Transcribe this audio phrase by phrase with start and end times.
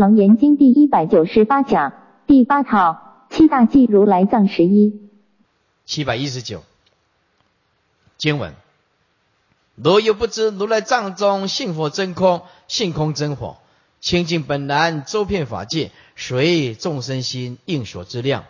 [0.00, 1.92] 楞严经第一百九十八讲
[2.26, 4.98] 第八套七大记如来藏十一。
[5.84, 6.64] 七百一十九
[8.16, 8.54] 经文：
[9.74, 13.58] 若有不知如来藏中性佛真空，性空真火，
[14.00, 18.46] 清净本来周遍法界，随众生心应所之量。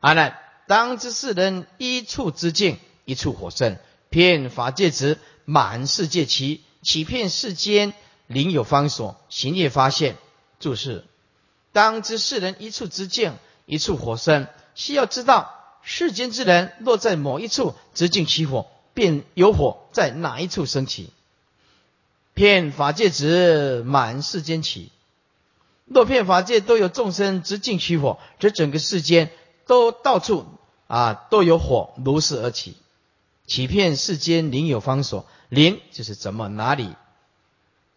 [0.00, 0.36] 阿难，
[0.66, 3.76] 当知世人一处之境，一处火生，
[4.10, 7.92] 遍法界执，满世界齐，起遍世间，
[8.26, 10.16] 灵有方所，行业发现。
[10.62, 11.04] 注释：
[11.72, 13.34] 当知世人一处之境，
[13.66, 14.46] 一处火生。
[14.76, 21.10] 需要知道世间之人，若在某一处直境起火，便有火在哪一处升起。
[22.32, 24.92] 骗法界指满世间起。
[25.84, 29.30] 若骗法界都有众生直境起火，则整个世间
[29.66, 30.46] 都到处
[30.86, 32.76] 啊都有火如是而起。
[33.46, 36.94] 起骗世间灵有方所，灵就是怎么哪里。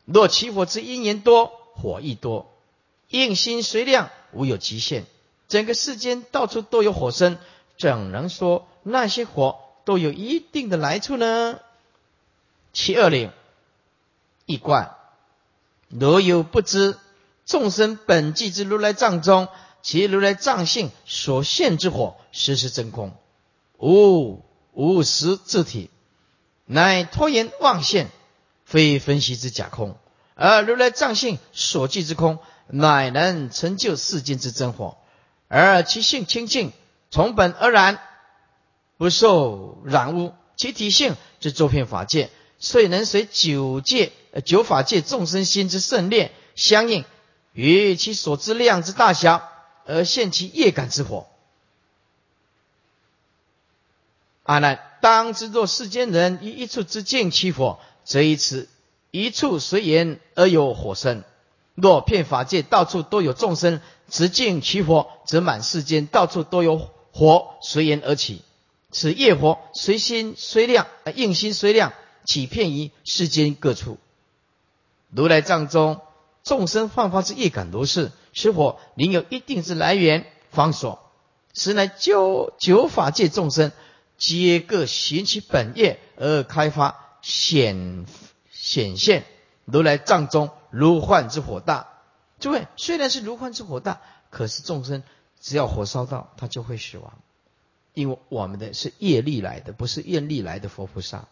[0.06, 2.52] 若起火之因缘多，火亦多。
[3.24, 5.06] 应心随量，无有极限。
[5.48, 7.38] 整个世间到处都有火生，
[7.78, 11.60] 怎能说那些火都有一定的来处呢？
[12.74, 13.32] 其二零
[14.46, 14.96] 一观，
[15.88, 16.98] 若有不知
[17.46, 19.48] 众生本寂之如来藏中，
[19.82, 23.14] 其如来藏性所现之火，实是真空，
[23.78, 25.90] 无无实自体，
[26.66, 28.10] 乃拖延妄现，
[28.66, 29.96] 非分析之假空，
[30.34, 32.40] 而如来藏性所寂之空。
[32.68, 34.98] 乃能成就世间之真火，
[35.48, 36.72] 而其性清净，
[37.12, 38.00] 从本而然，
[38.98, 44.12] 不受染污；其体性之周遍法界，遂能随九界、
[44.44, 47.06] 九法界众生心之胜劣相应，
[47.54, 49.48] 与其所知量之大小，
[49.86, 51.28] 而现其业感之火。
[54.44, 58.70] 阿难，当知若世间人于一处之境起火，则以此
[59.12, 61.24] 一处随缘而有火生。
[61.76, 68.42] 若遍法界到处都有众生直径起火，则满世间到处都有火随缘而起。
[68.92, 71.92] 此业火随心随量，应心虽量，
[72.24, 73.98] 起遍于世间各处。
[75.12, 76.00] 如来藏中
[76.44, 81.00] 众生焕发之业感如是，此火另有一定之来源方所。
[81.54, 83.74] 实乃九九法界众生
[84.18, 88.06] 皆各行其本业而开发显
[88.50, 89.26] 显现。
[89.66, 90.50] 如来藏中。
[90.76, 91.88] 如幻之火大，
[92.38, 95.04] 诸位虽然是如幻之火大，可是众生
[95.40, 97.14] 只要火烧到，他就会死亡，
[97.94, 101.30] 因为我们的是业力来的，不是愿力来的佛菩萨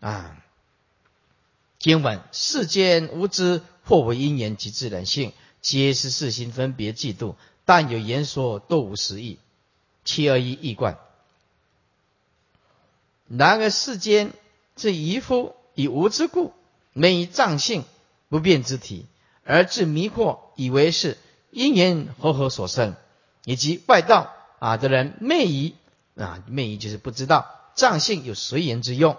[0.00, 0.42] 啊。
[1.78, 7.34] 经文世间无知，或为因缘及自然性，皆是世心分别嫉妒，
[7.66, 9.38] 但有言说，都无实义。
[10.02, 10.98] 七二一义观。
[13.28, 14.32] 然而世间
[14.76, 16.54] 这愚夫以无知故，
[16.94, 17.84] 每以藏性。
[18.28, 19.06] 不变之体，
[19.44, 21.18] 而致迷惑，以为是
[21.50, 22.94] 因缘和合所生，
[23.44, 25.74] 以及外道啊的人昧疑
[26.16, 29.16] 啊，昧疑就是不知道藏性有随缘之用，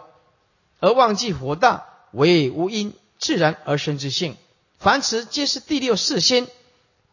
[0.79, 4.35] 而忘记火大为无因自然而生之性。
[4.79, 6.47] 凡此皆是第六世心，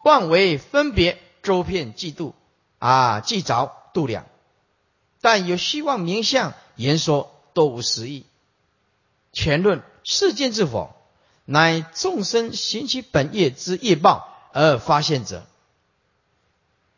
[0.03, 2.33] 妄为分别周遍嫉妒
[2.79, 4.25] 啊，既着度量，
[5.21, 8.25] 但有希望名相言说都无实义。
[9.31, 10.95] 全论世间之否？
[11.45, 15.45] 乃众生行其本业之业报而发现者，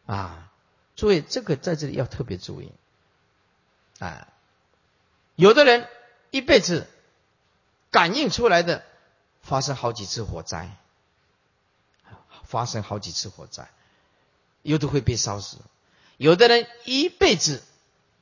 [0.06, 0.52] 啊，
[0.96, 2.72] 诸位，这个在这里要特别注意，
[3.98, 4.28] 啊，
[5.36, 5.88] 有的人
[6.30, 6.88] 一辈子
[7.90, 8.84] 感应出来的
[9.42, 10.78] 发生好几次火灾，
[12.44, 13.70] 发生好几次火灾，
[14.62, 15.58] 有的会被烧死，
[16.18, 17.64] 有的人一辈子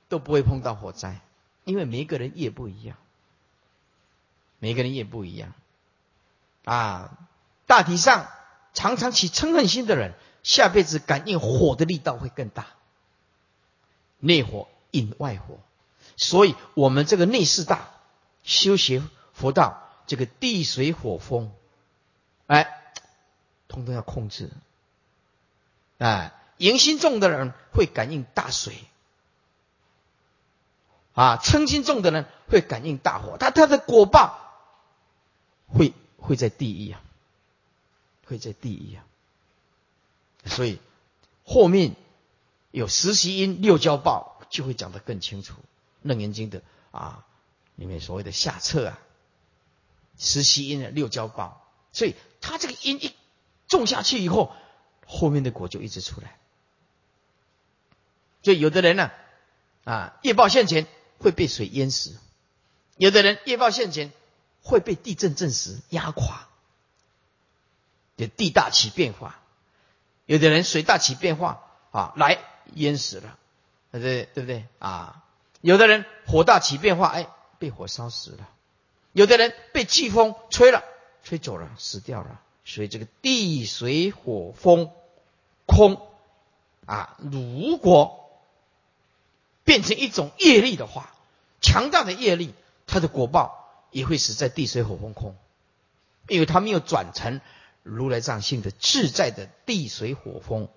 [0.07, 1.19] 都不会碰到火灾，
[1.65, 2.95] 因为每个人业不一样，
[4.59, 5.53] 每个人业不一样。
[6.65, 7.17] 啊，
[7.65, 8.27] 大体上
[8.73, 10.13] 常常起嗔恨心的人，
[10.43, 12.67] 下辈子感应火的力道会更大。
[14.19, 15.59] 内火引外火，
[16.15, 17.89] 所以我们这个内四大
[18.43, 19.03] 修学
[19.33, 21.51] 佛道，这个地水火风，
[22.47, 22.81] 哎，
[23.67, 24.49] 通通要控制。
[25.97, 28.73] 哎，淫心重的人会感应大水，
[31.13, 34.39] 啊，嗔心重的人会感应大火，他他的果报
[35.67, 35.93] 会。
[36.25, 37.01] 会在第一啊，
[38.25, 39.03] 会在第一啊，
[40.45, 40.79] 所以
[41.43, 41.97] 后面
[42.71, 45.55] 有实习因六交报就会讲得更清楚。
[46.01, 47.25] 楞严经的啊
[47.75, 48.99] 里面所谓的下册啊，
[50.17, 53.13] 实习因的六交报，所以他这个因一
[53.67, 54.55] 种下去以后，
[55.05, 56.39] 后面的果就一直出来。
[58.43, 59.11] 所以有的人呢
[59.83, 60.87] 啊业报现前
[61.19, 62.17] 会被水淹死，
[62.95, 64.13] 有的人业报现前。
[64.63, 66.47] 会被地震震死、压垮，
[68.17, 69.39] 就地大起变化。
[70.25, 71.61] 有的人水大起变化
[71.91, 72.39] 啊，来
[72.75, 73.37] 淹死了，
[73.91, 74.23] 对不对？
[74.33, 75.23] 对不对啊？
[75.61, 77.27] 有的人火大起变化，哎，
[77.59, 78.45] 被火烧死了；
[79.11, 80.83] 有的人被季风吹了，
[81.23, 82.39] 吹走了，死掉了。
[82.65, 84.89] 所以这个地水火风
[85.65, 86.07] 空
[86.85, 88.41] 啊，如果
[89.65, 91.13] 变成一种业力的话，
[91.61, 92.53] 强大的业力，
[92.87, 93.62] 它的果报
[93.93, 95.37] 也会死在地水火风空，
[96.27, 97.39] 因为它没有转成。
[97.85, 100.69] 如来藏性的自在的地水火风，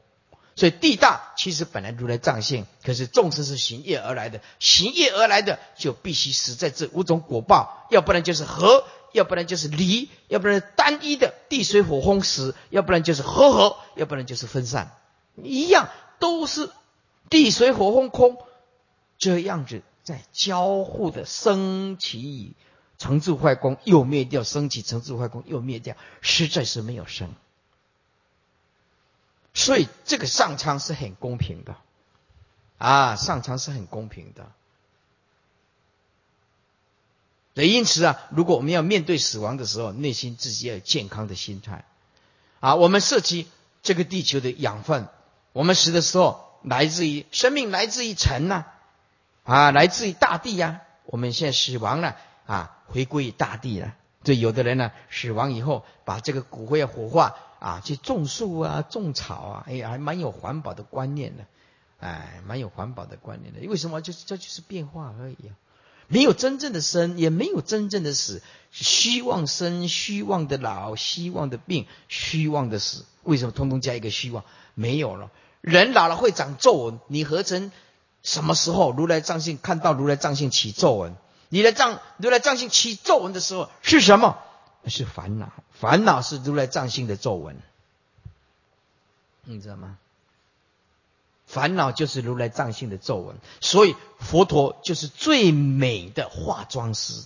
[0.57, 14.91] 所以地大其实本来如来藏性，可是众生是行业而来的，行业而来的就必须死在这五种果报，要不然就是合，要不然就是离，要不然单一的地水火风死，要不然就是合合，要不然就是分散，
[15.41, 16.71] 一样都是
[17.31, 18.37] 地水火风空
[19.17, 22.57] 这样子在交互的升起。
[22.99, 27.35] 成住坏空又灭掉，升起成住坏空又灭掉，实在是没有生。
[29.55, 31.77] 所以这个上苍是很公平的，
[32.79, 34.53] 啊，上苍是很公平的。
[37.55, 41.87] 所以因此啊，如果我们要面对死亡的时候，内心自己要有健康的心态。
[42.61, 43.49] 啊，我们涉及
[43.83, 45.09] 这个地球的养分，
[45.53, 48.65] 我们死的时候来自于生命，来自于尘呐，
[49.45, 50.83] 啊，来自于大地呀。
[51.05, 52.17] 我们现在死亡了。
[52.47, 53.95] 啊，回归大地了。
[54.25, 61.45] 这有的人呢，死亡以后把这个骨灰啊火化啊，去种树啊，种草啊，哎，还蛮有环保的观念的，
[62.01, 63.61] 哎，蛮有环保的观念的。
[63.69, 64.01] 为什么？
[64.01, 65.55] 就是这就是变化而已啊，
[66.09, 73.05] 没有真正的生，也没有真正的死，虚妄生，虚妄的老，虚妄的病，虚妄的死。
[73.23, 74.43] 为什么通通加一个虚妄？
[74.75, 77.71] 没有了，人老了会长皱纹，你何曾
[78.23, 81.17] 什么时候如来藏性看到如来藏性起皱纹？
[81.49, 84.39] 你的藏如来藏性起皱纹的时候是什么？
[84.89, 87.57] 是烦恼，烦恼是如来藏性的皱纹，
[89.43, 89.99] 你知道吗？
[91.45, 97.25] 烦恼就是如来藏性的皱纹，所以佛陀就是最美的化妆师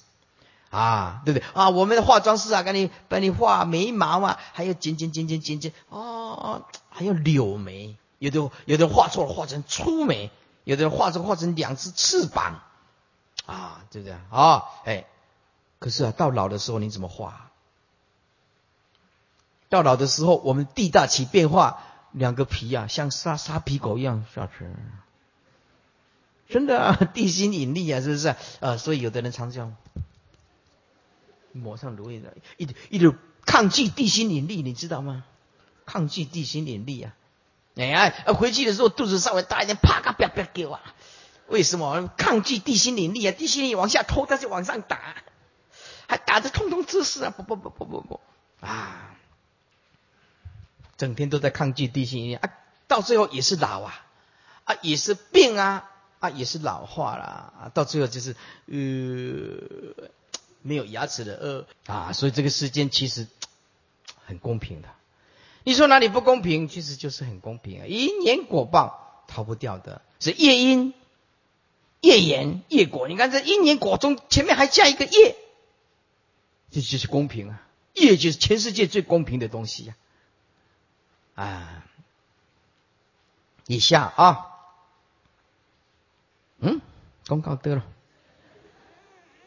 [0.71, 1.71] 啊，对不对啊？
[1.71, 10.31] 我们的化妆师啊，给你帮你画眉毛啊，还有剪剪剪剪剪剪哦，还有柳眉，有的有的画错了，画成粗眉，
[10.65, 12.63] 有的画成画成两只翅膀。
[13.51, 14.65] 啊，对不对啊？
[14.85, 15.07] 哎，
[15.79, 17.51] 可是啊，到老的时候你怎么画？
[19.69, 21.83] 到老的时候，我们地大起变化，
[22.13, 24.69] 两个皮啊，像沙沙皮狗一样下去。
[26.49, 28.35] 真的啊，地心引力啊，是不是？
[28.61, 29.77] 啊，所以有的人常讲，
[31.53, 33.17] 抹上芦荟的，一一直
[33.47, 35.25] 抗拒地心引力，你知道吗？
[35.87, 37.15] 抗拒地心引力啊！
[37.77, 40.79] 哎呀，回去的时候肚子稍微大一点，啪个啪啪给我。
[41.51, 43.33] 为什么抗拒地心引力啊？
[43.33, 45.17] 地心引力往下拖，它就往上打，
[46.07, 47.35] 还打得通通姿势啊！
[47.37, 48.21] 不不不不不不
[48.61, 49.17] 啊！
[50.97, 52.51] 整天都在抗拒地心引力啊，
[52.87, 54.07] 到最后也是老啊
[54.65, 58.37] 啊，也是病啊啊，也是老化了啊，到最后就是
[58.67, 60.09] 呃
[60.63, 63.27] 没有牙齿的呃啊，所以这个世间其实
[64.25, 64.89] 很公平的。
[65.65, 66.69] 你说哪里不公平？
[66.69, 67.87] 其实就是很公平啊！
[67.87, 70.95] 因缘果报逃不掉的，是业因。
[72.01, 75.37] 业言业果，你看这因缘果中前面还加一个业，
[76.71, 77.63] 这就是公平啊！
[77.95, 79.97] 业就是全世界最公平的东西呀！
[81.35, 81.85] 啊，
[83.67, 84.47] 以下啊，
[86.59, 86.81] 嗯，
[87.27, 87.85] 公告得了，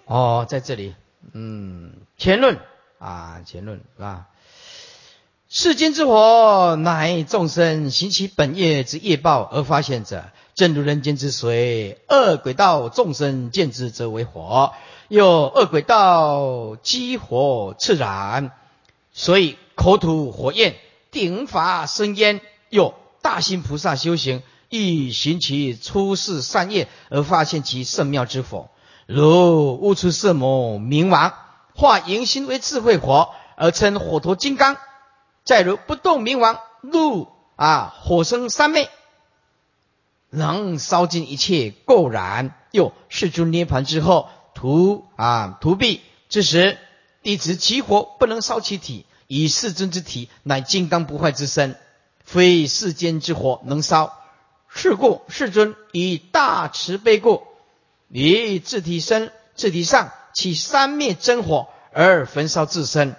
[0.06, 0.96] 哦，在这里，
[1.34, 2.60] 嗯，前论。
[3.00, 4.30] 啊，前论是吧？
[5.56, 10.26] 世间之火，乃众生行其本业之业报而发现者。
[10.56, 14.74] 正如人间之水，恶鬼道众生见之则为火，
[15.10, 18.50] 又恶鬼道积火炽燃，
[19.12, 20.74] 所以口吐火焰，
[21.12, 22.42] 顶法生烟。
[22.72, 28.72] 又大心菩萨修行，欲行其出世善业而发现其圣妙之火，
[29.06, 31.32] 如悟出色魔冥王，
[31.76, 34.78] 化迎心为智慧火，而称火陀金刚。
[35.46, 38.90] 再如不动明王怒啊，火生三昧，
[40.30, 42.56] 能烧尽一切垢染。
[42.72, 46.78] 又世尊涅盘之后，涂啊涂壁之时，
[47.22, 51.76] 弟子起火不能烧其体，以世尊之体乃金刚不坏之身，
[52.24, 54.18] 非世间之火能烧。
[54.70, 57.44] 是故世尊以大慈悲故，
[58.08, 63.16] 以自体身、自体上起三灭真火而焚烧自身，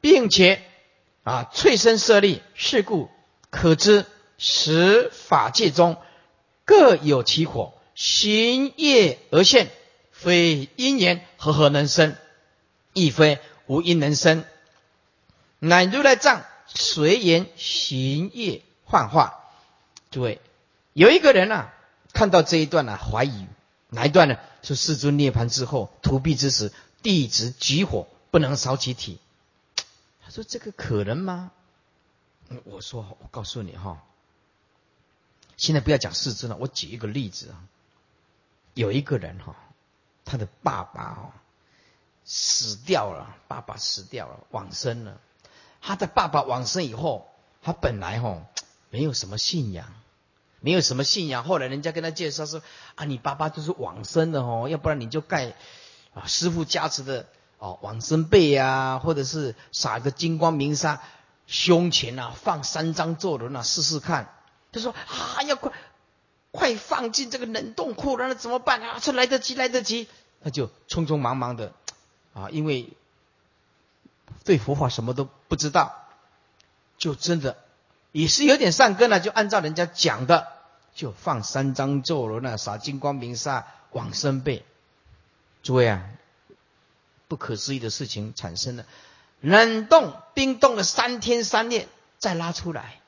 [0.00, 0.60] 并且。
[1.28, 3.10] 啊，翠身设立，是故
[3.50, 4.06] 可知
[4.38, 5.98] 十法界中
[6.64, 9.68] 各有其火，行业而现，
[10.10, 12.16] 非因缘和合能生，
[12.94, 14.42] 亦非无因能生。
[15.58, 19.34] 乃如来藏随缘行业幻化。
[20.10, 20.40] 诸位，
[20.94, 21.74] 有一个人啊，
[22.14, 23.46] 看到这一段啊，怀疑
[23.90, 24.38] 哪一段呢？
[24.62, 29.18] 说世尊涅盘之后，土壁之时，地直举火，不能烧其体。
[30.28, 31.52] 他说：“这个可能吗？”
[32.64, 34.02] 我说：“我告诉你哈，
[35.56, 37.64] 现在不要讲世尊了，我举一个例子啊。
[38.74, 39.56] 有一个人哈，
[40.26, 41.32] 他的爸爸哦
[42.26, 45.18] 死掉了，爸爸死掉了，往生了。
[45.80, 47.30] 他的爸爸往生以后，
[47.62, 48.46] 他本来哈
[48.90, 49.94] 没有什么信仰，
[50.60, 51.42] 没有什么信仰。
[51.42, 52.62] 后来人家跟他介绍说：
[52.96, 55.54] 啊，你爸爸就是往生的哦，要不然你就盖
[56.12, 57.26] 啊师傅加持的
[57.58, 61.00] 哦往生被啊，或者是撒个金光明沙。”
[61.48, 64.34] 胸前啊，放三张坐轮啊，试试看。
[64.70, 65.72] 他说：“啊，要快
[66.50, 68.98] 快放进这个冷冻库了，那怎么办啊？
[69.00, 70.08] 这来得及，来得及。”
[70.44, 71.72] 他就匆匆忙忙的
[72.34, 72.90] 啊，因为
[74.44, 75.94] 对佛法什么都不知道，
[76.98, 77.56] 就真的
[78.12, 80.48] 也是有点善根了，就按照人家讲的，
[80.94, 84.66] 就放三张坐轮啊，撒金光明沙往生背。
[85.62, 86.02] 诸位啊，
[87.28, 88.84] 不可思议的事情产生了。
[89.40, 91.86] 冷冻冰冻了三天三夜，
[92.18, 93.00] 再拉出来。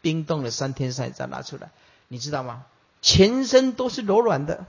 [0.00, 1.70] 冰冻了三天三夜再拉出来，
[2.08, 2.64] 你知道吗？
[3.00, 4.66] 全身都是柔软的。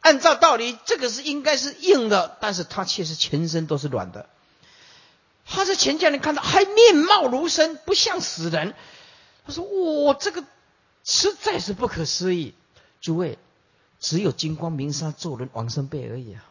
[0.00, 4.28] 按照道理，这个是应该是硬的，但是他却是全身都是软的。
[5.46, 8.74] 他在前家人看到还面貌如生，不像死人。
[9.46, 9.64] 他说
[10.04, 10.44] ：“哇，这个
[11.04, 12.54] 实在是不可思议。”
[13.00, 13.38] 诸位，
[14.00, 16.44] 只有金光明沙做人王生辈而已啊。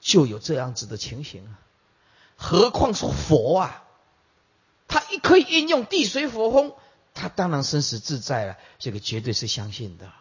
[0.00, 1.58] 就有这样子的情形啊，
[2.36, 3.84] 何况是佛啊？
[4.88, 6.74] 他一可以运用地水火风，
[7.14, 8.58] 他当然生死自在了。
[8.78, 10.12] 这个绝对是相信的，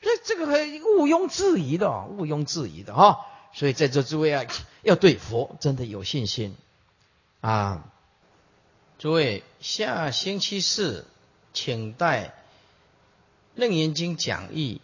[0.00, 3.26] 这这个毋庸置疑的，毋庸置疑的哈。
[3.54, 4.44] 所以在座诸位啊，
[4.82, 6.56] 要对佛真的有信心
[7.40, 7.90] 啊！
[8.98, 11.06] 诸位，下星期四
[11.52, 12.28] 请带
[13.54, 14.80] 《楞严经》讲义，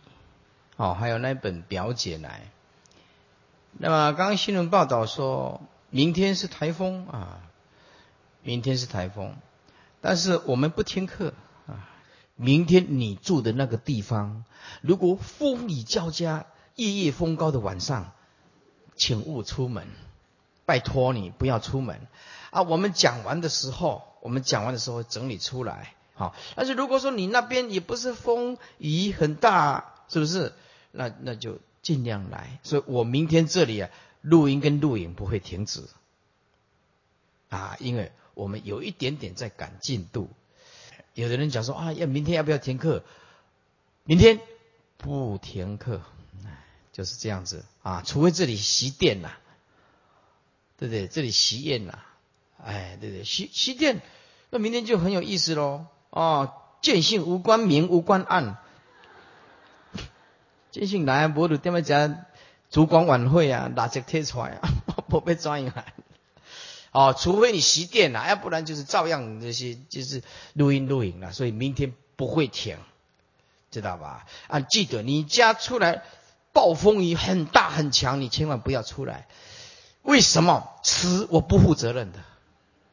[0.77, 2.43] 哦，还有那本表姐来。
[3.73, 5.61] 那么刚刚新闻报道说，
[5.91, 7.41] 明天是台风啊，
[8.43, 9.35] 明天是台风，
[10.01, 11.35] 但是我们不听课
[11.67, 11.89] 啊。
[12.37, 14.45] 明天你住的那个地方，
[14.83, 16.47] 如果风雨交加、
[16.77, 18.13] 夜夜风高的晚上，
[18.95, 19.89] 请勿出门，
[20.65, 22.07] 拜托你不要出门
[22.51, 22.63] 啊。
[22.63, 26.37] 我们讲完的时候，我们讲完的时候整理出来，好。
[26.55, 30.53] 但是如果说你那边也不是风雨很大，是不是？
[30.93, 31.59] 那那就。
[31.83, 33.89] 尽量来，所以我明天这里啊，
[34.21, 35.83] 录音跟录影不会停止
[37.49, 40.29] 啊，因为我们有一点点在赶进度。
[41.15, 43.03] 有的人讲说啊，要明天要不要停课？
[44.05, 44.41] 明天
[44.99, 46.03] 不停课，
[46.93, 49.39] 就是这样子啊，除非这里熄电了，
[50.77, 51.09] 对不对？
[51.09, 52.05] 这里熄焰了，
[52.63, 53.25] 哎，对不对？
[53.25, 54.03] 熄熄电，
[54.51, 55.87] 那明天就很有意思喽。
[56.11, 56.53] 哦，
[56.83, 58.59] 见性无关明，无关暗。
[60.71, 62.17] 见性来，无就点么讲
[62.71, 64.69] 烛光晚会啊，垃圾贴出来啊，
[65.09, 65.93] 不被抓进来。
[66.93, 70.23] 哦，除非你熄电了，要不然就是照样这些就是
[70.55, 71.33] 录音录影了。
[71.33, 72.77] 所以明天不会停，
[73.71, 74.27] 知道吧？
[74.49, 76.03] 啊，记得你家出来
[76.53, 79.29] 暴风雨很大很强，你千万不要出来。
[80.03, 80.69] 为什么？
[80.83, 82.19] 吃我不负责任的，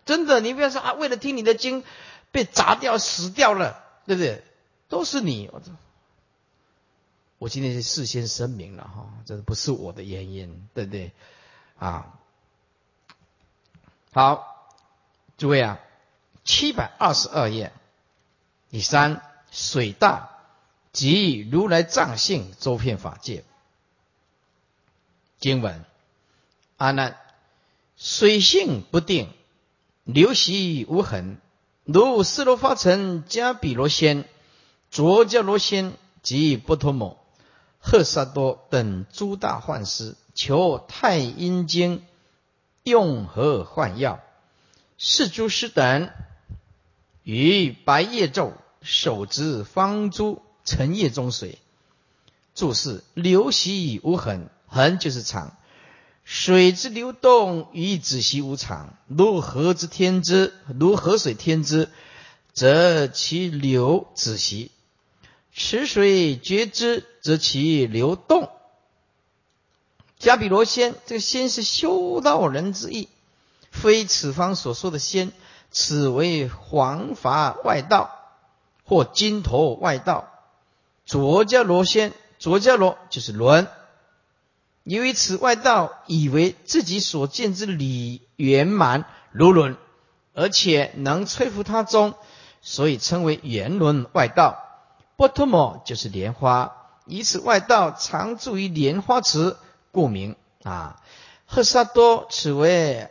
[0.05, 0.41] 真的。
[0.41, 1.83] 你不要说啊，为了听你的经
[2.37, 4.43] 被砸掉死掉了，对不对？
[4.89, 5.59] 都是你，我！
[7.39, 11.13] 我今天是事先声明了哈，这不是我的原因，对不对？
[11.79, 12.13] 啊，
[14.13, 14.69] 好，
[15.35, 15.79] 诸位啊，
[16.43, 17.73] 七百二十二页，
[18.69, 20.29] 第三水大
[20.93, 23.43] 即如来藏性周遍法界
[25.39, 25.83] 经文，
[26.77, 27.17] 阿难，
[27.95, 29.33] 水性不定，
[30.03, 31.41] 流习无痕，
[31.87, 34.25] 如斯罗发尘加比罗仙、
[34.91, 37.17] 卓迦罗仙及波陀摩。
[37.79, 42.03] 赫萨多等诸大幻师求太阴经
[42.83, 44.19] 用何换药？
[44.97, 46.09] 是诸师等
[47.23, 48.51] 于白夜昼
[48.81, 51.57] 手执方珠沉液中水，
[52.53, 55.55] 注释流习无痕，痕就是长。
[56.29, 61.87] 水之流动与子息无常，如河之天之，如河水天之，
[62.51, 64.69] 则其流子息。
[65.53, 68.49] 池水觉知，则其流动。
[70.19, 73.07] 迦比罗仙，这个仙是修道人之意，
[73.71, 75.31] 非此方所说的仙。
[75.71, 78.11] 此为黄法外道，
[78.83, 80.27] 或金头外道。
[81.05, 83.67] 卓迦罗仙，卓迦罗就是轮，
[84.87, 89.75] 由于此外道以为自己所见之理圆满如轮，
[90.33, 92.13] 而且能摧伏他中，
[92.61, 94.63] 所以称为圆轮外道。
[95.17, 96.71] 波托摩就是莲花，
[97.05, 99.57] 以此外道常住于莲花池，
[99.91, 101.01] 故名啊。
[101.45, 103.09] 赫萨多此为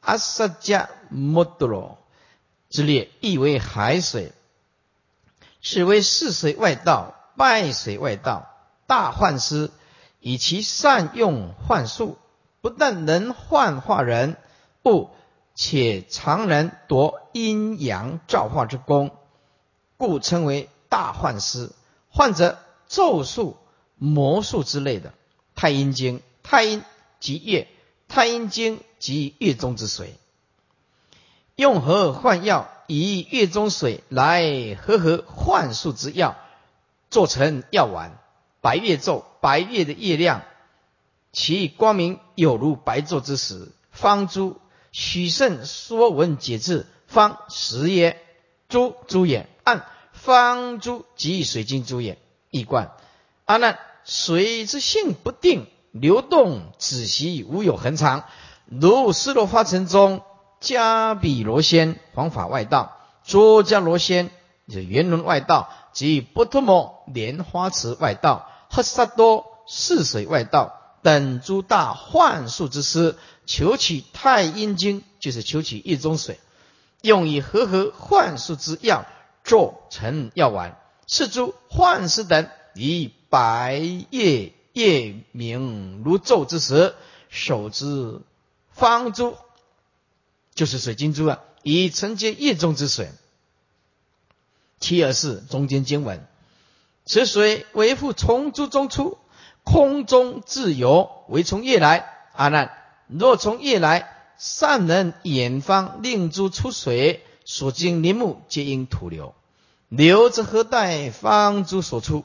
[0.00, 1.98] 阿萨迦摩多罗
[2.70, 4.32] 之列，意为海水，
[5.60, 8.48] 此为四水外道、败水外道、
[8.86, 9.72] 大幻师。
[10.20, 12.18] 以其善用幻术，
[12.60, 14.36] 不但能幻化人
[14.84, 15.10] 物，
[15.54, 19.10] 且常人夺阴阳造化之功，
[19.96, 21.70] 故称为大幻师。
[22.08, 22.58] 患者
[22.88, 23.56] 咒术、
[23.96, 25.12] 魔术之类的。
[25.54, 26.82] 太阴经，太阴
[27.20, 27.68] 即月，
[28.08, 30.14] 太阴经即月中之水。
[31.54, 32.68] 用何幻药？
[32.88, 36.36] 以月中水来和合幻术之药，
[37.10, 38.16] 做成药丸。
[38.60, 40.42] 白月昼，白月的月亮，
[41.30, 43.68] 其光明有如白昼之时。
[43.92, 44.56] 方珠，
[44.90, 48.20] 许慎说文解字，方时也。
[48.68, 49.48] 珠，珠也。
[49.62, 52.18] 按方珠即水晶珠也。
[52.50, 52.90] 一贯。
[53.44, 58.24] 阿难，水之性不定，流动止息，无有恒常。
[58.64, 60.22] 如斯罗花城中
[60.58, 64.30] 加比罗仙，黄法外道；卓迦罗仙，
[64.68, 68.50] 就圆轮外道；及波托摩莲花池外道。
[68.76, 73.16] 赫萨多四水外道等诸大幻术之师，
[73.46, 76.38] 求取太阴经，就是求取一中水，
[77.00, 79.06] 用以和合幻术之药，
[79.44, 80.78] 做成药丸。
[81.06, 83.78] 是诸幻师等以白
[84.10, 86.94] 夜夜明如昼之时，
[87.30, 88.20] 手之
[88.72, 89.38] 方珠，
[90.54, 93.10] 就是水晶珠啊，以承接夜中之水。
[94.80, 96.28] 其而是中间经文。
[97.06, 99.16] 此水为复从珠中出，
[99.62, 102.12] 空中自由，为从夜来。
[102.32, 102.72] 阿难，
[103.06, 109.34] 若从夜来，善人远方令珠出水，所经林木皆因土流。
[109.88, 112.24] 流则何待方珠所出？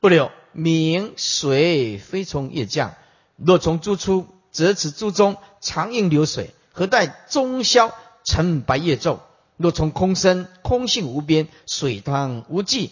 [0.00, 2.94] 不流，明水非从夜降。
[3.36, 9.18] 若从珠出，则此珠中常应流水，何待中宵成白夜昼？
[9.58, 12.90] 若从空生，空性无边，水当无际。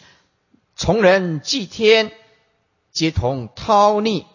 [0.74, 2.12] 从人祭天，
[2.92, 4.26] 皆同涛逆。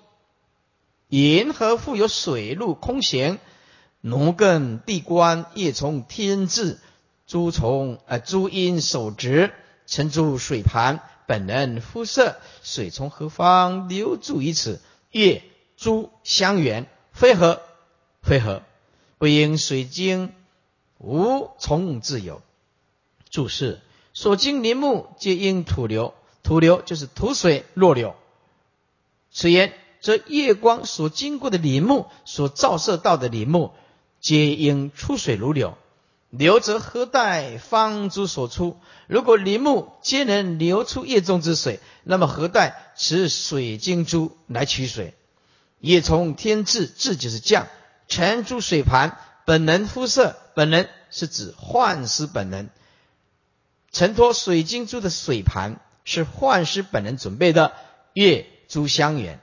[1.10, 3.40] 银河复有水陆空行，
[4.02, 6.80] 奴更地观，业从天至。
[7.26, 9.52] 诸从呃诸因守职，
[9.86, 14.80] 成诸水盘，本能肤色，水从何方流注于此？
[15.12, 15.44] 月
[15.76, 17.62] 诸相缘，非何？
[18.22, 18.62] 非何？
[19.18, 20.34] 不应水晶
[21.00, 22.42] 无从自有。
[23.30, 23.82] 注释：
[24.14, 26.14] 所经林木，皆因土流。
[26.48, 28.16] 土流就是土水若流，
[29.34, 33.74] 此言则月光所经过的林木所照射到的林木，
[34.22, 35.78] 皆应出水如流。
[36.30, 38.78] 流则何待方珠所出？
[39.08, 45.16] 如果林木皆能流出液中之水，那么何待持水晶珠来取水？
[45.82, 47.68] 叶从天至，至就是降，
[48.08, 52.70] 成诸水盘，本能肤色，本能是指幻师本能，
[53.92, 55.82] 承托水晶珠的水盘。
[56.08, 57.74] 是幻师本人准备的
[58.14, 59.42] 月珠相远，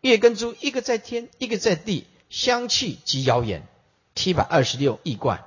[0.00, 3.64] 月跟珠一个在天，一个在地，香气极遥远。
[4.16, 5.44] 七百二十六亿贯，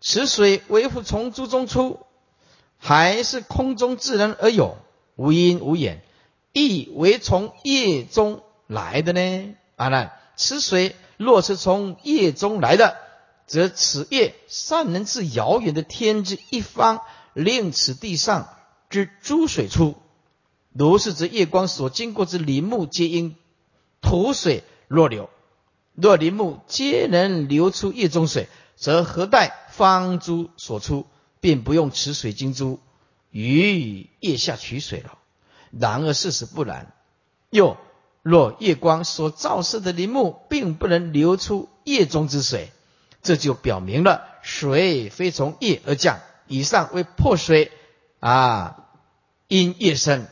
[0.00, 1.98] 此水为复从珠中出，
[2.78, 4.76] 还是空中自然而有，
[5.16, 6.02] 无因无眼，
[6.52, 9.56] 亦为从夜中来的呢？
[9.74, 12.96] 阿难，此水若是从夜中来的，
[13.48, 17.00] 则此夜善能自遥远的天之一方，
[17.32, 18.54] 令此地上。
[18.90, 19.96] 之珠水出，
[20.72, 23.36] 如是则夜光所经过之林木，皆因
[24.00, 25.28] 土水若流。
[25.94, 31.06] 若林木皆能流出夜中水，则何待方珠所出，
[31.40, 32.80] 便不用持水晶珠
[33.30, 35.18] 于腋下取水了。
[35.70, 36.94] 然而事实不然。
[37.50, 37.76] 又
[38.22, 42.70] 若夜光所照射的林木，并不能流出夜中之水，
[43.22, 46.20] 这就表明了水非从夜而降。
[46.46, 47.70] 以上为破水。
[48.20, 48.88] 啊，
[49.46, 50.26] 因夜生。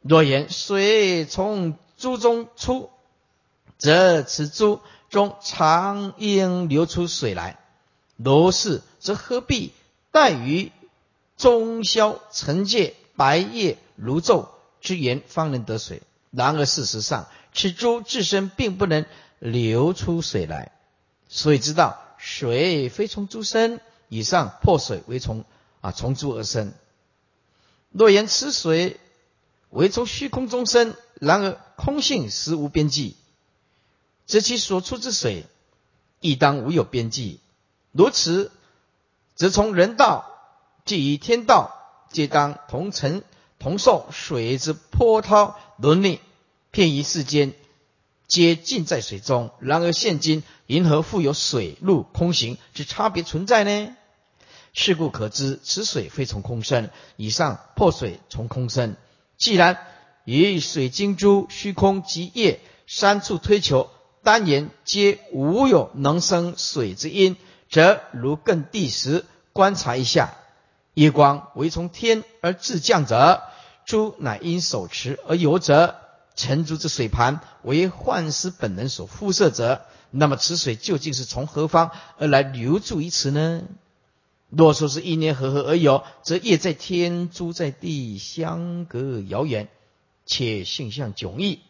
[0.00, 2.90] 若言水从珠中出，
[3.76, 7.58] 则此珠中常应流出水来。
[8.16, 9.72] 如是，则何必
[10.12, 10.72] 待于
[11.36, 14.48] 中宵晨界白夜如昼
[14.80, 16.02] 之言方能得水？
[16.30, 19.04] 然而事实上，此珠自身并不能
[19.38, 20.72] 流出水来。
[21.28, 23.80] 所以知道水非从珠生。
[24.08, 25.44] 以上破水为从。
[25.80, 26.72] 啊，从诸而生。
[27.90, 28.98] 若言此水
[29.70, 33.16] 为从虚空中生，然而空性实无边际，
[34.26, 35.46] 则其所出之水，
[36.20, 37.40] 亦当无有边际。
[37.92, 38.50] 如此，
[39.34, 40.24] 则从人道
[40.84, 41.74] 即于天道，
[42.10, 43.22] 皆当同承
[43.58, 46.20] 同受水之波涛轮力，
[46.70, 47.54] 遍于世间，
[48.26, 49.50] 皆尽在水中。
[49.60, 53.96] 然而现今，银河复有水陆空行之差别存在呢？
[54.80, 56.90] 是故可知，此水非从空生。
[57.16, 58.94] 以上破水从空生。
[59.36, 59.76] 既然
[60.24, 63.90] 以水晶珠、虚空及液三处推求，
[64.22, 67.34] 单言皆无有能生水之因，
[67.68, 70.36] 则如更地时观察一下，
[70.94, 73.42] 夜光为从天而自降者，
[73.84, 75.96] 珠乃因手持而游者，
[76.36, 83.62] 沉珠之水盘为幻师本能所辐射者，那么此水究竟是从何方而来留住于此呢？
[84.50, 89.68] 若说是一年合合而有，则业在天，珠在地，相隔遥远，
[90.24, 91.60] 且性相迥异，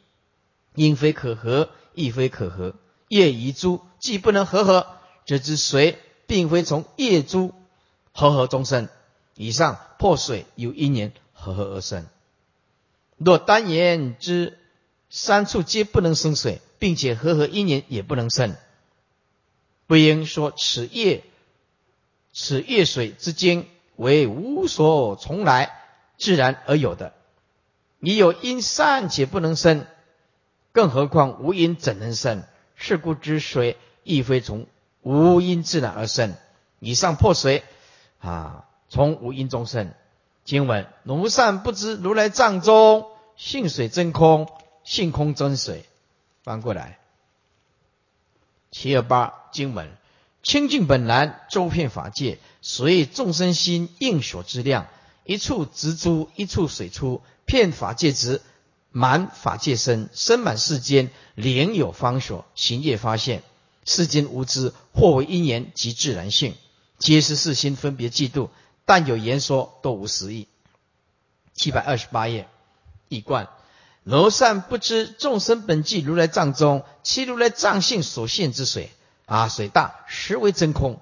[0.75, 2.75] 因非可合，亦非可合。
[3.09, 4.87] 业与珠既不能合合，
[5.27, 7.53] 则之水并非从业珠
[8.13, 8.89] 合合中生。
[9.35, 12.07] 以上破水由一年合合而生。
[13.17, 14.59] 若单言之
[15.11, 18.55] 三处皆不能生水，并且合合一年也不能生，
[19.89, 21.25] 不应说此业。
[22.41, 25.73] 此月水之精为无所从来，
[26.19, 27.13] 自然而有的。
[27.99, 29.85] 你有因善且不能生，
[30.71, 32.45] 更何况无因怎能生？
[32.77, 34.69] 是故之水亦非从
[35.03, 36.33] 无因自然而生。
[36.79, 37.65] 以上破水
[38.21, 39.93] 啊，从无因中生。
[40.45, 44.49] 经文：奴善不知如来藏中性水真空，
[44.85, 45.85] 性空真水。
[46.45, 47.01] 翻过来，
[48.71, 49.91] 七二八经文。
[50.49, 54.87] 清净本来，周遍法界，随众生心应所之量，
[55.25, 58.41] 一处直出，一处水出，遍法界直，
[58.91, 63.43] 满法界身，身满世间，莲有方所，行业发现。
[63.85, 66.55] 世间无知，或为因缘及自然性，
[66.99, 68.49] 皆是世心分别嫉妒，
[68.87, 70.49] 但有言说，都无实义。
[71.53, 72.49] 七百二十八页，
[73.11, 73.51] 一贯。
[74.03, 78.89] 罗善不知众生本具如来藏中，其如来藏性所现之水。
[79.29, 81.01] 啊，水大实为真空，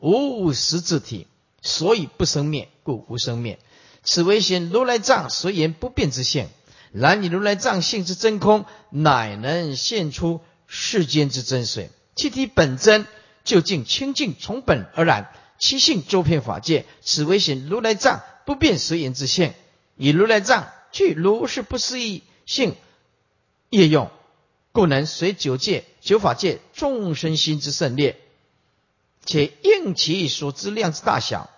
[0.00, 1.28] 无实质体，
[1.62, 3.60] 所以不生灭，故无生灭。
[4.02, 6.48] 此为显如来藏随言不变之性。
[6.90, 11.90] 然以如来藏性之真空，乃能现出世间之真水。
[12.16, 13.06] 气体本真，
[13.44, 16.84] 究竟清净从本而然，其性周遍法界。
[17.00, 19.54] 此为显如来藏不变随缘之性。
[19.96, 22.74] 以如来藏具如是不思议性
[23.70, 24.10] 业用。
[24.72, 28.18] 故能随九界、九法界众生心之胜劣，
[29.24, 31.50] 且应其所知量之大小，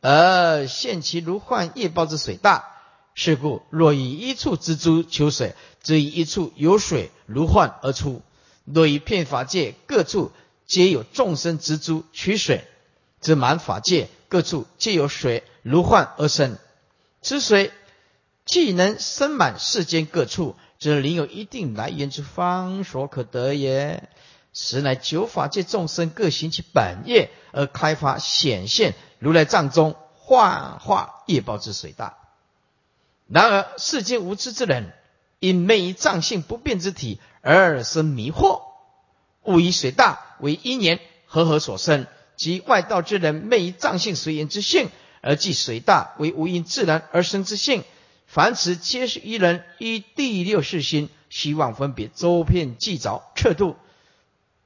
[0.00, 2.72] 而现其如幻夜报之水大。
[3.18, 8.20] 是故若以一处之珠求水，则以一处有水如幻而出；
[8.66, 10.32] 若以片法界各处
[10.66, 12.66] 皆有众生之珠取水，
[13.20, 16.58] 则满法界各处皆有水如幻而生。
[17.22, 17.72] 此水
[18.44, 20.54] 既能生满世间各处。
[20.78, 24.08] 这另有一定来源之方所可得也。
[24.52, 32.16] 实乃九法界众生各行其本业而开发显现如来藏中幻化业报之水大。
[33.28, 34.94] 然而世间无知之人，
[35.40, 38.62] 因昧于藏性不变之体而生迷惑，
[39.42, 44.88] 误以水大为因缘和合所生；即外道之人昧于藏性随缘之性，
[45.20, 47.84] 而即水大为无因自然而生之性。
[48.26, 53.76] 凡此皆是一人依第六世心，希望分别周遍计着彻度，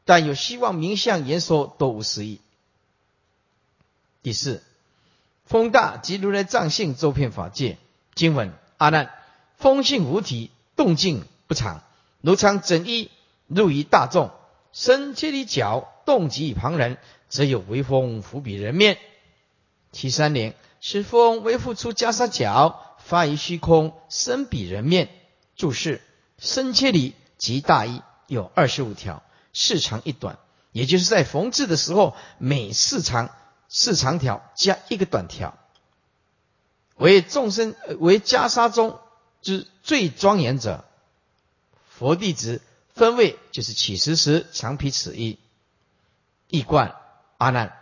[0.04, 2.40] 但有希望名相言说都无实义。
[4.22, 4.62] 第四，
[5.44, 7.78] 风大即如来藏性周遍法界。
[8.14, 9.10] 经文：阿难，
[9.56, 11.82] 风性无体，动静不常，
[12.22, 13.10] 如常整衣，
[13.46, 14.30] 入于大众，
[14.72, 18.98] 身皆离脚，动即于旁人，则有微风拂彼人面。
[19.92, 22.89] 其三年，是风微复出袈裟角。
[23.10, 25.08] 发于虚空，身比人面。
[25.56, 26.00] 注释：
[26.38, 30.38] 身切里即大衣，有二十五条，四长一短，
[30.70, 33.34] 也就是在缝制的时候，每四长
[33.68, 35.58] 四长条加一个短条，
[36.94, 39.00] 为众生为袈裟中
[39.42, 40.84] 之最庄严者。
[41.88, 42.62] 佛弟子
[42.94, 45.40] 分位就是起时时常披此衣。
[46.46, 46.94] 一贯
[47.38, 47.76] 阿难，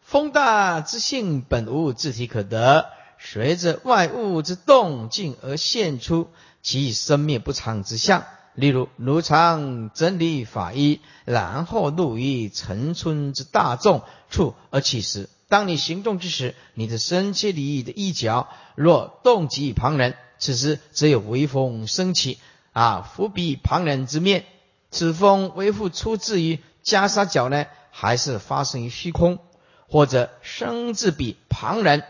[0.00, 2.90] 风大之性本无自体可得。
[3.28, 6.28] 随着外物之动静而现出
[6.62, 15.28] 其生灭不常之相，例如如常整理法衣，然后入于城村之大众处而起时。
[15.48, 22.38] 当你行动之时，你的身切离的衣角若动及旁人，此时只有微风升起，
[22.72, 24.44] 啊，伏彼旁人之面。
[24.92, 29.40] 此风为复出自于袈裟角呢，还是发生于虚空，
[29.88, 32.04] 或者生自彼旁人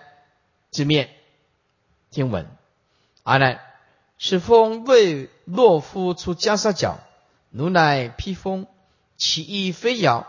[0.71, 1.11] 之面？
[2.11, 2.47] 听闻，
[3.23, 3.61] 阿难，
[4.19, 6.99] 此风为若夫出袈裟角，
[7.51, 8.67] 如乃披风，
[9.17, 10.27] 其意非摇，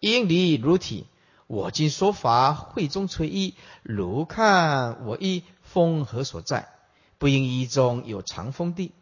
[0.00, 1.06] 因离如体。
[1.46, 6.68] 我今说法，会中垂衣，如看我衣，风何所在？
[7.18, 8.92] 不应衣中有藏风地。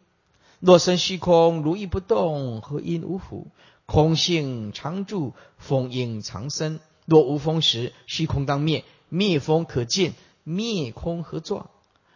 [0.59, 3.47] 若身虚空，如意不动，何因无福？
[3.85, 6.79] 空性常住，风应常生。
[7.05, 10.13] 若无风时，虚空当灭，灭风可见，
[10.47, 11.69] 灭空何状？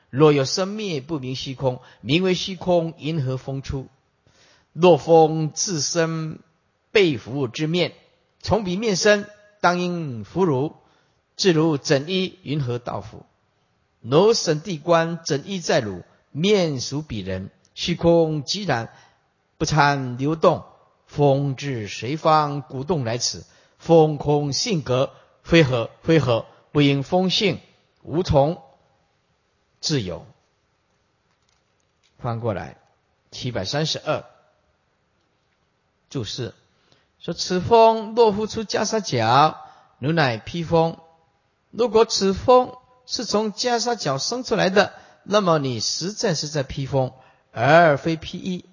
[0.09, 3.87] 若有生灭，不明虚空，名为虚空，因何风出？
[4.71, 6.39] 若风自身
[6.93, 7.91] 被服之面，
[8.39, 9.25] 从彼面生，
[9.59, 10.73] 当应弗如。
[11.35, 13.25] 自如整衣，云何道服？
[13.99, 17.49] 罗审地观，整衣在汝，面属彼人。
[17.73, 18.93] 虚空寂然，
[19.57, 20.63] 不参流动，
[21.05, 23.45] 风至随方，鼓动来此。
[23.77, 25.11] 风空性格，
[25.43, 27.59] 非何非何，不应风性，
[28.03, 28.61] 无从
[29.79, 30.25] 自由。
[32.19, 32.77] 翻过来，
[33.31, 34.25] 七百三十二
[36.09, 36.53] 注释
[37.19, 39.59] 说：此风若复出袈裟角，
[39.99, 40.97] 如乃披风。
[41.71, 47.13] 如果此风是从袈裟角生出来的，那么你实在是在披风。
[47.53, 48.65] 而非披衣，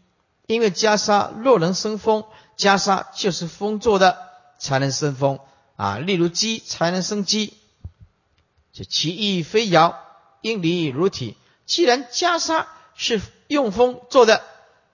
[0.47, 2.25] 因为袈裟若能生风，
[2.57, 4.19] 袈裟就是风做的，
[4.59, 5.41] 才能生风
[5.77, 5.99] 啊。
[5.99, 7.57] 例如鸡才能生鸡，
[8.73, 9.99] 这其意非摇，
[10.41, 11.37] 应离如体。
[11.67, 14.43] 既然袈裟是用风做的，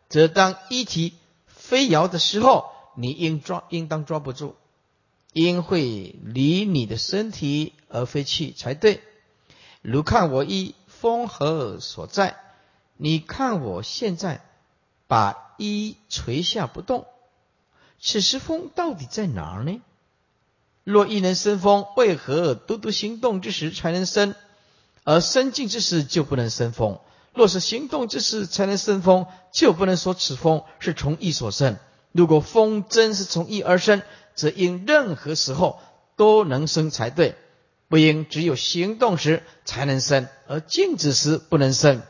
[0.08, 1.14] 则当衣体
[1.46, 4.56] 飞摇的时候，你应抓，应当抓不住，
[5.32, 9.02] 应会离你的身体而飞去才对。
[9.82, 12.40] 如看我衣，风何所在？
[12.96, 14.40] 你看我现在
[15.06, 17.06] 把衣垂下不动，
[18.00, 19.80] 此时风到底在哪儿呢？
[20.84, 24.34] 若一能生风，为何独独行动之时才能生，
[25.02, 27.00] 而生静之时就不能生风？
[27.32, 31.78] 若是行动之时才能生风，就不能说此风是从意所生。
[32.12, 34.02] 如果风真是从意而生，
[34.36, 35.80] 则应任何时候
[36.16, 37.34] 都能生才对，
[37.88, 42.02] 不应只有行动时才能生，而静止时不能生。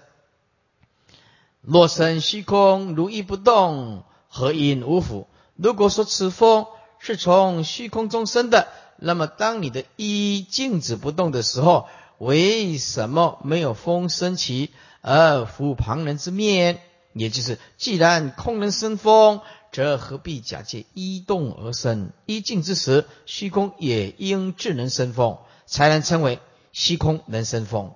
[1.62, 5.26] 若生虚空如意不动，何因无福？
[5.56, 6.66] 如果说此风
[6.98, 11.87] 是从虚空中生的，那么当你的一静止不动的时候，
[12.18, 16.80] 为什么没有风升起而拂旁人之面？
[17.12, 22.11] 也就是，既然空能生风，则何必假借一动而生？
[22.26, 26.40] 一静之时，虚空也应智能生风，才能称为
[26.72, 27.92] 虚空能生风。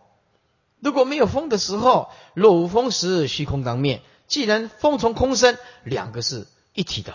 [0.80, 4.02] 如果没有风的时候，若无风时，虚空当灭。
[4.28, 7.14] 既然风从空生，两个是一体的，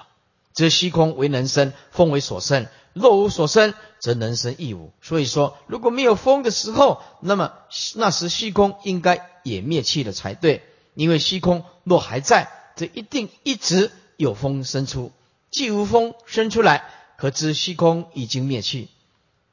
[0.53, 2.67] 则虚空为能生，风为所生。
[2.93, 4.93] 若无所生，则能生亦无。
[5.01, 7.53] 所以说，如果没有风的时候，那么
[7.95, 10.63] 那时虚空应该也灭去了才对。
[10.93, 15.11] 因为虚空若还在，则一定一直有风生出。
[15.49, 16.87] 既无风生出来，
[17.17, 18.89] 可知虚空已经灭去。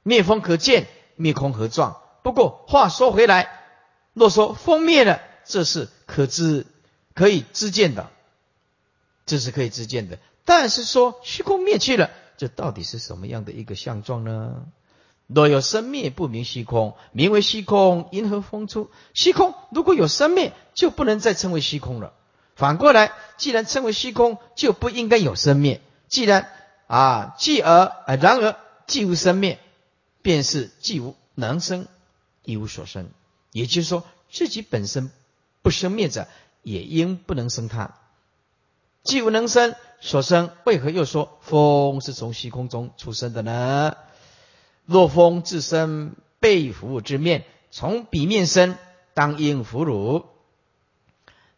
[0.03, 0.87] 灭风可见，
[1.17, 1.97] 灭空何状？
[2.23, 3.59] 不过话说回来。
[4.13, 6.67] 若说风灭了，这是可知、
[7.15, 8.11] 可以知见的，
[9.25, 10.19] 这是可以知见的。
[10.51, 14.67] 但是说虚空灭去了，这到底是什么样的一个相状呢？
[15.29, 18.91] 若有生灭，不明虚空，名为虚空，因何风出？
[19.15, 22.15] 虚空如果有生灭，就不能再称为虚空了。
[22.57, 25.81] 反过来，既然称为虚空，就不应该有生灭。
[26.09, 26.51] 既然
[26.89, 28.57] 啊，继而啊，然而
[28.89, 29.61] 既无生灭，
[30.21, 31.87] 便是既无能生，
[32.43, 33.09] 亦无所生。
[33.53, 35.13] 也就是说，自己本身
[35.63, 36.27] 不生灭者，
[36.65, 37.95] 也应不能生他。
[39.05, 43.95] 既无能生所生，为何又说风是从虚空中出生的呢？
[44.87, 48.77] 若风自身被俘之面，从彼面生，
[49.15, 50.25] 当应俘虏。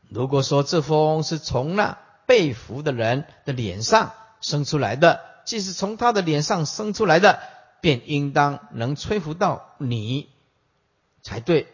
[0.09, 7.40] 如果说这风是从那被俘的人的脸上生出来的，即是从他的脸上生出来的，
[7.81, 10.28] 便应当能吹拂到你
[11.22, 11.68] 才对。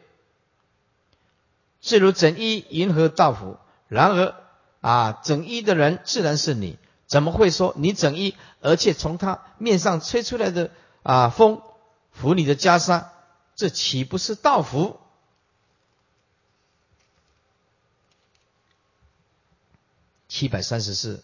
[1.81, 3.57] 自如整衣云何道服？
[3.89, 4.35] 然而
[4.89, 10.71] 啊，整衣的人自然是你，怎么会说你整衣，而且从他面上吹出来的
[11.03, 11.61] 啊风
[12.11, 13.05] 拂你的袈裟，
[13.55, 14.99] 这岂不是道服？
[20.27, 21.23] 七百三十四，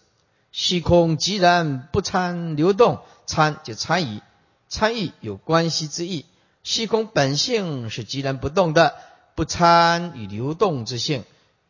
[0.53, 4.21] 虚空既然不参流动，参就参与，
[4.69, 6.27] 参与有关系之意。
[6.65, 8.95] 虚空本性是寂然不动的。
[9.37, 11.25] 不参与流动之性，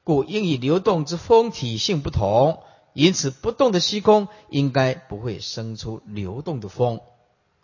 [0.05, 2.63] 故应以流动之风体性不同，
[2.93, 7.01] 因此不动的虚空应该不会生出流动的风，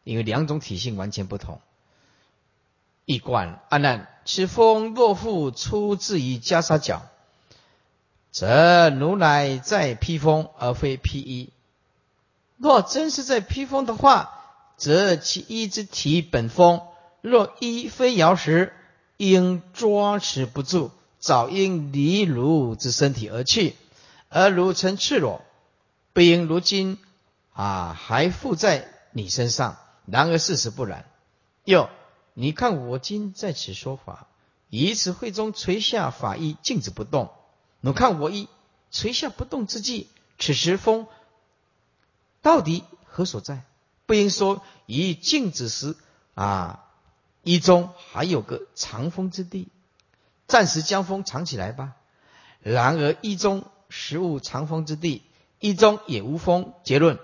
[0.02, 1.60] 因为两种体性完全不同。
[3.04, 7.02] 一观阿难，此风若复出自于袈裟角，
[8.30, 11.50] 则如来在披风而非披衣。
[12.56, 14.32] 若真是在披风的话，
[14.76, 16.80] 则其衣之体本风。
[17.20, 18.72] 若衣非摇时，
[19.16, 23.76] 应抓持不住，早应离如之身体而去。
[24.28, 25.42] 而如曾赤裸，
[26.12, 26.98] 不应如今
[27.52, 29.76] 啊还附在你身上。
[30.06, 31.04] 然而事实不然。
[31.64, 31.88] 又
[32.34, 34.26] 你看我今在此说法，
[34.68, 37.30] 以此会中垂下法衣，静止不动。
[37.80, 38.48] 你看我一
[38.90, 41.06] 垂下不动之际，此时风
[42.42, 43.62] 到底何所在？
[44.06, 45.96] 不应说以静止时
[46.34, 46.86] 啊。
[47.42, 49.68] 一中还有个藏风之地，
[50.50, 51.92] 暂时将风藏起来吧。
[52.58, 55.22] 然而一中实无藏风之地，
[55.60, 56.72] 一中也无风。
[56.82, 57.20] 结论：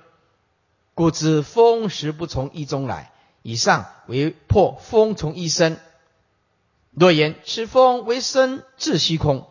[0.94, 3.12] 故知风时不从一中来。
[3.42, 5.80] 以上为破风从一身。
[6.92, 9.48] 若言此风为身至虚空，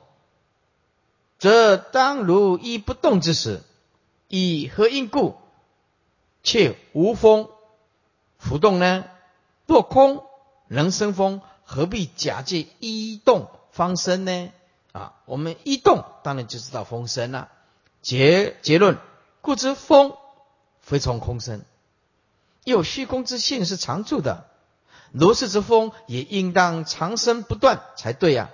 [1.38, 3.62] 则当如一不动之时，
[4.30, 5.36] 以何因故，
[6.44, 7.50] 却无风
[8.38, 9.04] 浮动呢？
[9.66, 10.24] 若空。
[10.68, 14.52] 能生风，何必假借一动方生呢？
[14.94, 17.50] 啊，我们一动，当然就知道风声了。
[18.02, 18.98] 结结论，
[19.42, 20.14] 故知风
[20.80, 21.62] 非从空生，
[22.64, 24.46] 又虚空之性是常住的，
[25.12, 28.50] 如是之风也应当长生不断才对呀。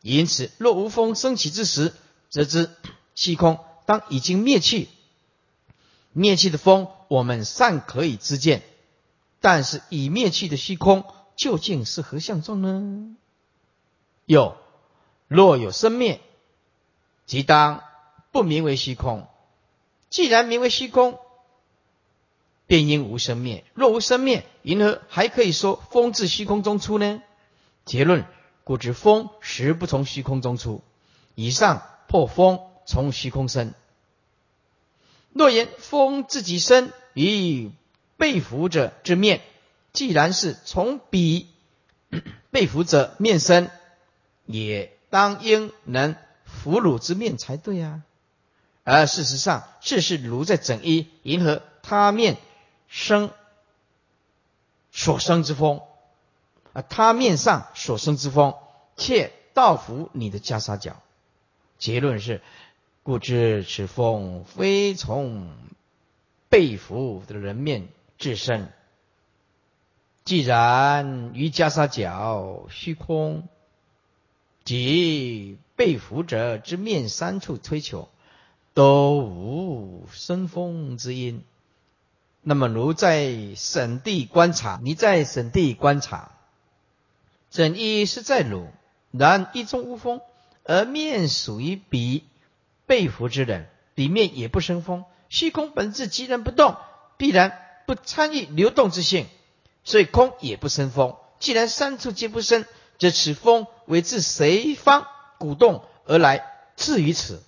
[0.00, 1.92] 因此，若无风升起之时，
[2.30, 2.70] 则知
[3.14, 4.88] 虚空当已经灭去。
[6.14, 8.62] 灭去的风，我们尚可以知见，
[9.42, 11.04] 但是已灭去的虚空。
[11.36, 13.16] 究竟是何相状呢？
[14.26, 14.56] 有，
[15.28, 16.20] 若有生灭，
[17.26, 17.82] 即当
[18.30, 19.26] 不名为虚空。
[20.10, 21.18] 既然名为虚空，
[22.66, 23.64] 便应无生灭。
[23.74, 27.22] 若无生灭，云何还可以说风自虚空中出呢？
[27.84, 28.24] 结论：
[28.64, 30.82] 故知风实不从虚空中出。
[31.34, 33.74] 以上破风从虚空生。
[35.32, 37.70] 若言风自己生于
[38.16, 39.40] 被服者之面。
[39.92, 41.48] 既然是从彼
[42.50, 43.70] 被服者面生，
[44.52, 48.02] 也当应能俘虏之面才对啊！
[48.84, 52.36] 而事实上，这是如在整一迎合他面
[52.88, 53.30] 生
[54.90, 55.80] 所生之风，
[56.72, 58.54] 啊，他面上所生之风，
[58.96, 61.00] 却道服你的袈裟角。
[61.78, 62.40] 结论是：
[63.02, 65.50] 故知此风非从
[66.48, 67.88] 被俘的人面
[68.18, 68.68] 至生。
[70.24, 73.48] 既然于袈裟角虚空
[74.64, 78.08] 及被俘者之面三处推求
[78.74, 81.42] 都无生风之音，
[82.42, 86.32] 那么如在审地观察，你在审地观察，
[87.50, 88.68] 整衣是在汝，
[89.10, 90.20] 然一中无风，
[90.64, 92.24] 而面属于彼
[92.86, 96.76] 被俘之人，里面也不生风，虚空本质既然不动，
[97.16, 99.26] 必然不参与流动之性。
[99.84, 102.64] 所以空也不生风，既然三处皆不生，
[102.98, 105.06] 则此风为自谁方
[105.38, 106.46] 鼓动而来？
[106.76, 107.42] 至于此，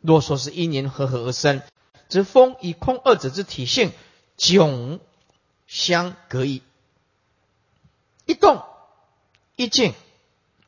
[0.00, 1.62] 若说是因缘合合而生，
[2.08, 3.92] 则风与空二者之体性
[4.38, 5.00] 迥
[5.66, 6.62] 相隔矣。
[8.24, 8.62] 一动
[9.56, 9.94] 一静，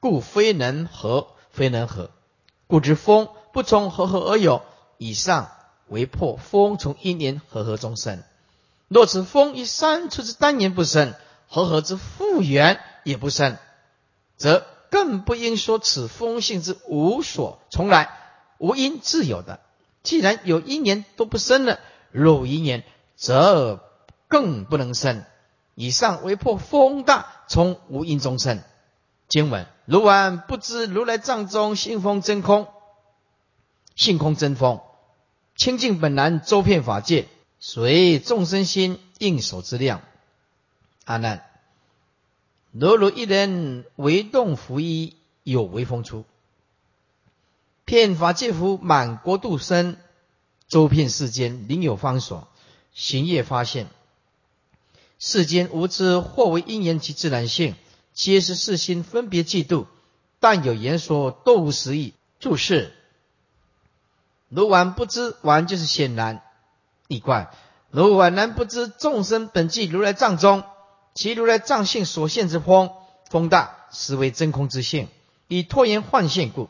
[0.00, 2.10] 故非能合，非能合，
[2.66, 4.62] 故知风不从合合而有。
[4.98, 5.50] 以上
[5.88, 8.22] 为破风从因缘合合中生。
[8.88, 11.14] 若此风以三处之单元不生，
[11.48, 13.56] 和合之复原也不生，
[14.36, 18.10] 则更不应说此风性之无所从来，
[18.58, 19.60] 无因自有的。
[20.02, 21.78] 既然有因缘都不生了，
[22.10, 22.84] 若无因缘，
[23.16, 23.84] 则
[24.28, 25.24] 更不能生。
[25.74, 28.62] 以上为破风大从无因中生。
[29.28, 32.66] 经文：如闻不知如来藏中性风真空，
[33.94, 34.80] 性空真风，
[35.56, 37.28] 清净本来周遍法界。
[37.62, 40.00] 随众生心应手之量，
[41.04, 41.44] 阿难，
[42.72, 46.24] 如如一人为动拂衣，有微风出，
[47.84, 49.96] 遍法界福满国度生，
[50.68, 52.46] 周遍世间灵有方所，
[52.92, 53.88] 行业发现，
[55.18, 57.74] 世间无知或为因缘及自然性，
[58.14, 59.86] 皆是世心分别嫉妒，
[60.38, 62.14] 但有言说都无实意。
[62.38, 62.92] 注释：
[64.48, 66.42] 如顽不知，顽就是显然。
[67.08, 67.50] 一观，
[67.90, 70.62] 如宛然不知众生本具如来藏中，
[71.14, 72.90] 其如来藏性所现之风，
[73.28, 75.08] 风大实为真空之性，
[75.48, 76.68] 以拖延幻现故，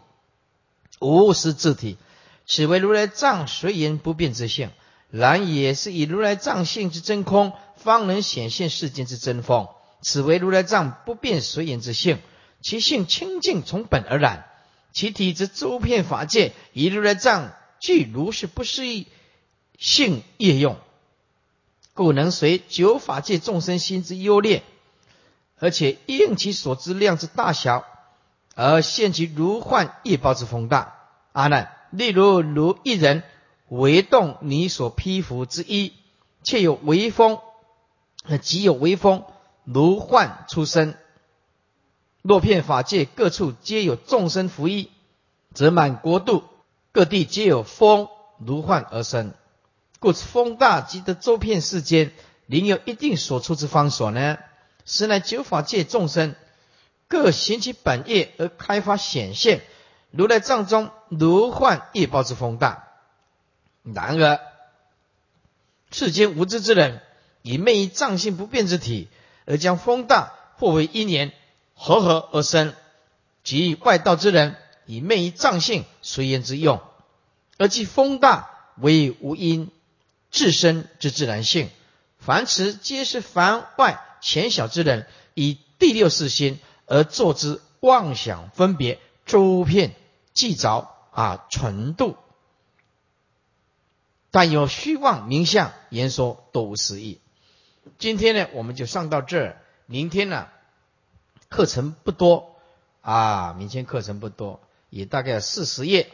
[0.98, 1.98] 无实自体。
[2.46, 4.70] 此为如来藏随缘不变之性。
[5.10, 9.66] 然也是以如来藏性之真空，方能显现世间之真风。
[10.02, 12.20] 此为如来藏不变随缘之性，
[12.60, 14.46] 其性清净从本而然，
[14.92, 19.08] 其体之周遍法界，以如来藏具如是不思议
[19.78, 20.78] 性业用，
[22.00, 24.62] 故能随九法界众生心之优劣，
[25.58, 27.84] 而且应其所知量之大小，
[28.54, 30.94] 而现其如幻业报之风大。
[31.32, 33.22] 阿难，例如如一人
[33.68, 35.92] 为动你所披服之衣，
[36.42, 37.38] 却有微风，
[38.40, 39.24] 即有微风。
[39.64, 40.94] 如幻出生，
[42.22, 44.88] 若片法界各处皆有众生服役，
[45.52, 46.44] 则满国度
[46.92, 49.34] 各地皆有风如幻而生。
[50.00, 52.12] 故此风大即得周遍世间，
[52.46, 54.38] 另有一定所出之方所呢？
[54.84, 56.34] 实乃九法界众生
[57.06, 59.60] 各行其本业而开发显现。
[60.10, 62.88] 如来藏中如幻业报之风大。
[63.82, 64.40] 然而
[65.92, 67.00] 世间无知之人，
[67.42, 69.08] 以昧于藏性不变之体。
[69.46, 71.32] 而将风大或为一年
[71.74, 72.72] 合合而生，
[73.42, 76.80] 即外道之人以昧于藏性随缘之用，
[77.58, 79.72] 而即风大为无因
[80.30, 81.68] 自身之自然性。
[82.18, 89.94] 凡此皆是凡外浅小之人以第六世心而作之妄想分别周遍
[90.34, 92.16] 计着啊纯度，
[94.30, 97.20] 但有虚妄名相言说都无实意。
[97.98, 99.62] 今天呢，我们就上到这儿。
[99.86, 100.48] 明天呢，
[101.48, 102.56] 课程不多
[103.00, 104.60] 啊，明天课程不多，
[104.90, 106.12] 也大概四十页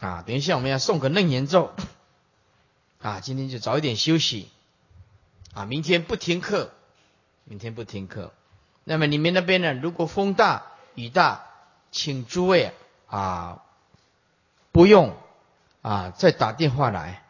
[0.00, 0.22] 啊。
[0.26, 1.72] 等一下我们要送个楞严咒
[3.04, 3.20] 啊。
[3.20, 4.48] 今天就早一点休息
[5.52, 5.64] 啊。
[5.64, 6.70] 明天不听课，
[7.44, 8.32] 明天不听课。
[8.84, 11.46] 那么你们那边呢，如果风大雨大，
[11.90, 12.72] 请诸位
[13.06, 13.62] 啊，
[14.72, 15.14] 不用
[15.82, 17.22] 啊再打电话来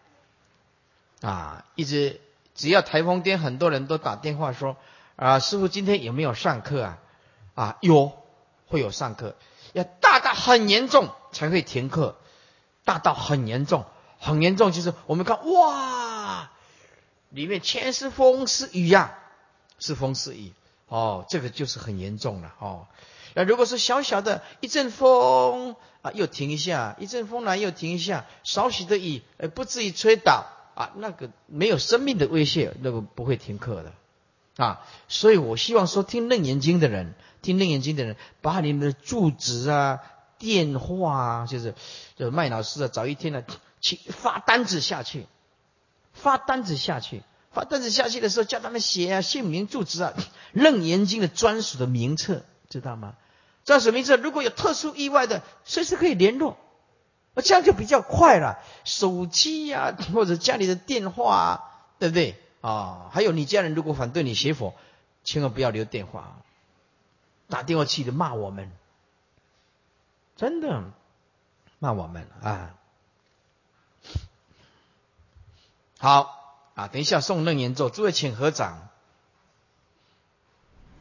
[1.21, 2.21] 啊，一直。
[2.57, 4.77] 只要台风天，很多人都打电话说
[5.17, 6.99] ：“啊，师傅今天有没有上课啊？”
[7.57, 8.13] 啊，有，
[8.69, 9.35] 会有上课。
[9.73, 12.17] 要大到很严重才会停课，
[12.85, 13.87] 大到很严重，
[14.25, 16.51] 很严重就是我们看哇，
[17.31, 19.19] 里面全是风是雨呀，
[19.79, 20.53] 是风是雨
[20.89, 22.87] 哦，这个就是很严重了哦。
[23.35, 30.47] 那如果是小小的一阵风啊，又停一下，一阵风来又停一下，少许的雨，呃，不至于吹倒。
[30.75, 33.93] 啊，那个没有生命的威胁，那个不会停课的，
[34.57, 40.01] 啊，所以我希望说听楞严经的人，听楞严经的人，把你们的住址啊、
[40.37, 41.77] 电话啊，就是
[42.17, 43.45] 就是麦老师啊，早一天呢，
[43.85, 45.27] 去发单子下去，
[46.15, 47.23] 发单子下去，
[47.53, 50.15] 发单子下去的时候，叫他们写啊，姓名、住址啊，
[50.55, 53.15] 楞严经的专属的名册，知道吗？
[53.67, 56.57] 专属名册，如果有特殊意外的，随时可以联络。
[57.43, 61.47] 这样就比较快了，手机呀，或者家里的电话，啊，
[61.99, 63.11] 对不对啊？
[63.13, 64.75] 还有你家人如果反对你学佛，
[65.25, 66.39] 千万不要留电话，
[67.51, 68.73] 打电话去的骂我们，
[70.37, 70.85] 真的
[71.81, 72.75] 骂我们啊！
[75.99, 78.89] 好啊，等一下送楞严咒，诸位请合掌，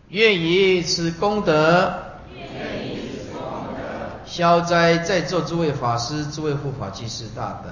[0.08, 1.94] 愿以此功德。
[2.36, 3.42] 愿以此功
[3.76, 3.82] 德
[4.26, 7.72] 消灾在座诸位法师、诸位护法居士大德，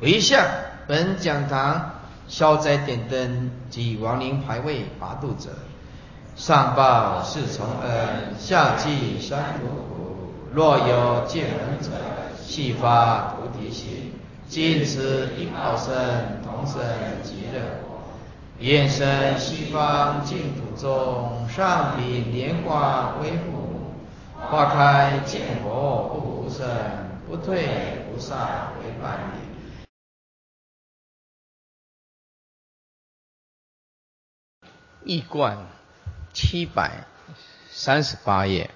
[0.00, 0.44] 回向
[0.88, 5.50] 本讲堂消灾点灯及亡灵牌位拔度者，
[6.36, 10.32] 上报四重恩，下济三途苦。
[10.52, 11.90] 若有见闻者，
[12.42, 14.09] 悉发菩提心，
[14.50, 16.82] 尽此一报身，同生
[17.22, 18.02] 极乐国。
[18.58, 23.94] 愿生西方净土中，上品莲花微复。
[24.34, 26.66] 花开见佛不无声，
[27.28, 29.38] 不退菩萨为伴侣。
[35.04, 35.56] 一贯
[36.32, 37.04] 七百
[37.68, 38.68] 三十八页，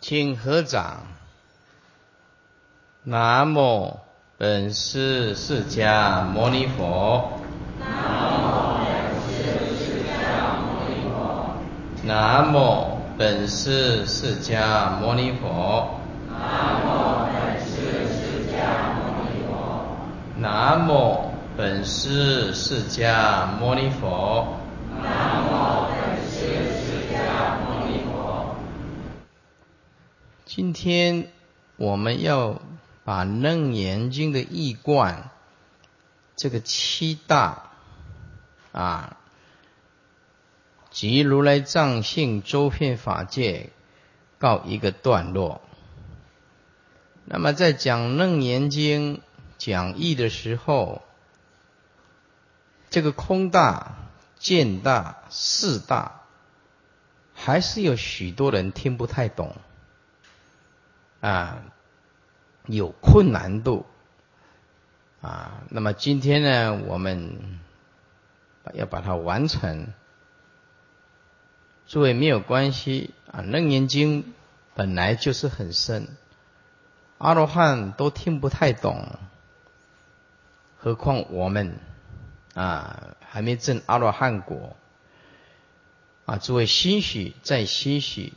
[0.00, 1.15] 请合掌。
[3.08, 4.00] 南无
[4.36, 7.38] 本师释迦牟尼佛。
[7.78, 11.54] 南无本师释迦牟尼佛。
[12.02, 12.96] 南无。
[13.16, 16.00] 本师释迦牟尼佛。
[20.36, 24.58] 南无本师释迦牟尼佛。
[25.00, 26.42] 南无本师
[26.74, 28.56] 释迦牟尼佛。
[30.44, 31.28] 今天
[31.76, 32.60] 我们要
[33.06, 35.30] 把《楞严经》的义观，
[36.34, 37.70] 这个七大
[38.72, 39.16] 啊。
[40.90, 43.68] 及如来藏性周遍法界
[44.38, 45.60] 告一个段落
[47.26, 49.18] 那么在讲《楞严经》
[49.58, 51.02] 讲义的时候，
[52.88, 53.96] 这个空大、
[54.38, 56.22] 见大、事大，
[57.34, 59.54] 还是有许多人听不太懂，
[61.20, 61.62] 啊，
[62.66, 63.86] 有困难度，
[65.20, 67.60] 啊，那么今天呢，我们
[68.74, 69.86] 要把它完成。
[71.86, 74.24] 诸位没有关系啊，《楞严经》
[74.74, 76.08] 本来就是很深。
[77.18, 79.18] 阿罗汉都听不太懂，
[80.78, 81.78] 何况我们
[82.54, 84.76] 啊还没证阿罗汉果
[86.26, 86.38] 啊！
[86.38, 88.32] 诸位欣喜再欣喜，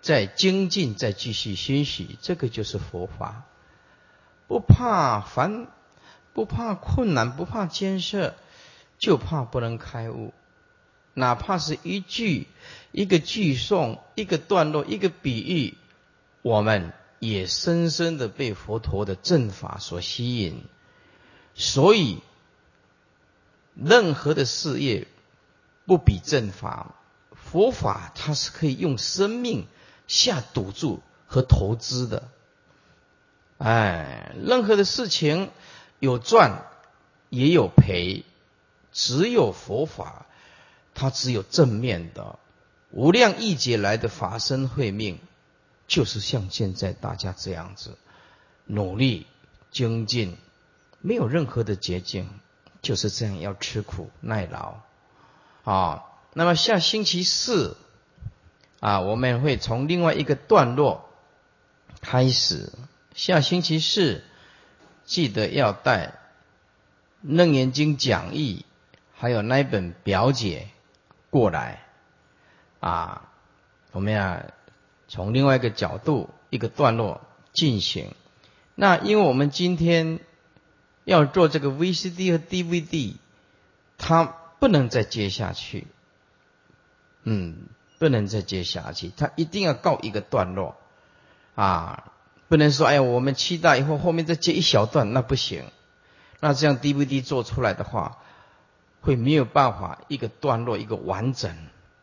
[0.00, 3.44] 再精进再继续欣喜，这个就是佛法。
[4.46, 5.68] 不怕烦，
[6.32, 8.34] 不怕困难，不怕艰涩，
[8.98, 10.32] 就怕不能开悟。
[11.14, 12.48] 哪怕是一句、
[12.92, 15.78] 一个句诵、一个段落、一个比喻，
[16.42, 16.92] 我们。
[17.22, 20.64] 也深深的被佛陀的正法所吸引，
[21.54, 22.22] 所以
[23.74, 25.06] 任何的事业
[25.84, 26.94] 不比正法。
[27.34, 29.66] 佛法它是可以用生命
[30.10, 32.26] 下赌注和投资的。
[33.58, 35.52] 哎，任何的事情
[36.00, 36.66] 有赚
[37.28, 38.24] 也有赔，
[38.90, 40.26] 只有佛法，
[40.94, 42.40] 它只有正面的。
[42.90, 45.20] 无量亿劫来的法身慧命。
[45.86, 47.96] 就是像现在大家这样子
[48.64, 49.26] 努力
[49.72, 50.36] 精进，
[51.00, 52.28] 没有任何的捷径，
[52.80, 54.76] 就是这样要吃苦耐劳
[55.64, 56.04] 啊。
[56.32, 57.76] 那么下星期四
[58.80, 61.08] 啊，我们会从另外一个段落
[62.00, 62.72] 开始。
[63.14, 64.24] 下星期四
[65.04, 66.06] 记得要带
[67.22, 68.64] 《楞严经》讲义，
[69.14, 70.68] 还有那一本表姐
[71.30, 71.82] 过来
[72.80, 73.30] 啊，
[73.92, 74.42] 我们要。
[75.12, 77.20] 从另外一个角度、一个段落
[77.52, 78.14] 进行。
[78.76, 80.20] 那因为我们今天
[81.02, 83.14] 要做这个 VCD 和 DVD，
[83.98, 84.22] 它
[84.60, 85.88] 不能再接下去。
[87.24, 87.56] 嗯，
[88.00, 90.74] 不能再接下去，它一定要告一个段落
[91.54, 92.12] 啊！
[92.48, 95.62] 不能说哎呀，我们期待以后后面再接一小段，那不行。
[96.40, 98.16] 那这样 DVD 做出来的话，
[99.02, 101.54] 会没有办法一个段落一个完整，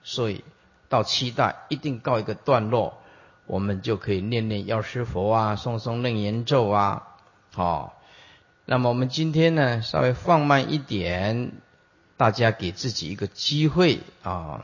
[0.04, 0.44] 所以。
[0.90, 3.02] 到期待一定告一个段落，
[3.46, 7.18] 我们就可以念念药师佛啊，诵诵楞严咒啊，
[7.54, 8.02] 好。
[8.64, 11.52] 那么我们今天呢，稍微放慢一点，
[12.16, 14.64] 大家给自己一个机会啊。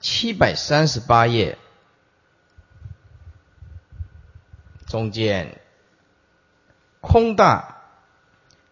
[0.00, 1.58] 七百三十八页。
[4.86, 5.60] 中间，
[7.00, 7.76] 空大。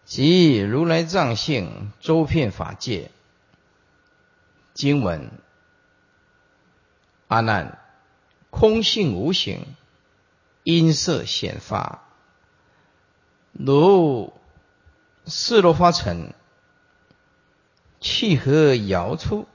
[0.05, 3.11] 即如来藏性周遍法界。
[4.73, 5.29] 经文。
[7.27, 7.77] 阿难，
[8.49, 9.67] 空性无形，
[10.63, 12.07] 音色显发，
[13.51, 14.33] 如
[15.27, 16.33] 四罗花尘，
[17.99, 19.47] 气和摇出，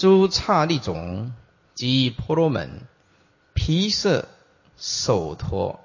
[0.00, 1.34] 诸刹利种
[1.74, 2.86] 及婆罗门、
[3.52, 4.26] 毗舍、
[4.78, 5.78] 首陀、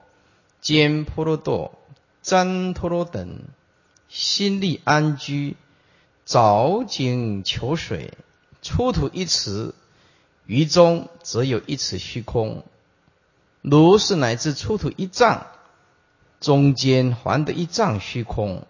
[0.61, 1.77] 坚婆罗多、
[2.23, 3.41] 旃陀罗等，
[4.07, 5.57] 心力安居，
[6.25, 8.13] 凿井求水，
[8.61, 9.73] 出土一池。
[10.45, 12.63] 于中则有一尺虚空，
[13.61, 15.47] 如是乃至出土一丈，
[16.39, 18.65] 中间还得一丈虚空。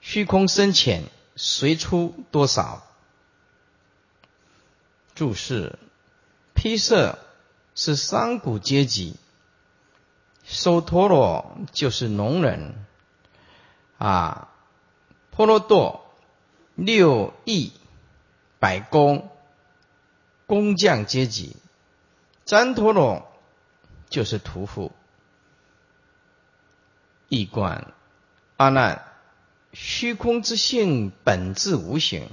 [0.00, 1.04] 虚空深浅，
[1.36, 2.86] 随出多少？
[5.20, 5.78] 注释：
[6.54, 7.18] 披色
[7.74, 9.16] 是商古阶级，
[10.44, 12.86] 收陀罗就是农人，
[13.98, 14.48] 啊，
[15.30, 16.06] 婆罗多
[16.74, 17.74] 六亿
[18.58, 19.28] 百工。
[20.46, 21.54] 工匠阶级，
[22.46, 23.30] 旃陀罗
[24.08, 24.90] 就是屠夫。
[27.28, 27.92] 一观
[28.56, 29.04] 阿难，
[29.74, 32.26] 虚空之性本质无形，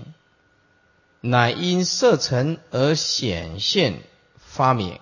[1.21, 4.01] 乃因色尘而显现
[4.37, 4.99] 发明。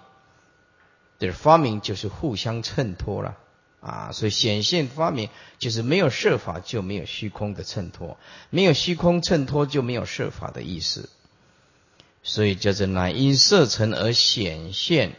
[1.17, 3.37] 这发明就是互相衬托了
[3.79, 8.17] 啊，所以显现发明就是没有设法就没有虚空的衬托，
[8.49, 11.09] 没有虚空衬托就没有设法的意思。
[12.21, 15.15] 所以叫做乃因色尘而显现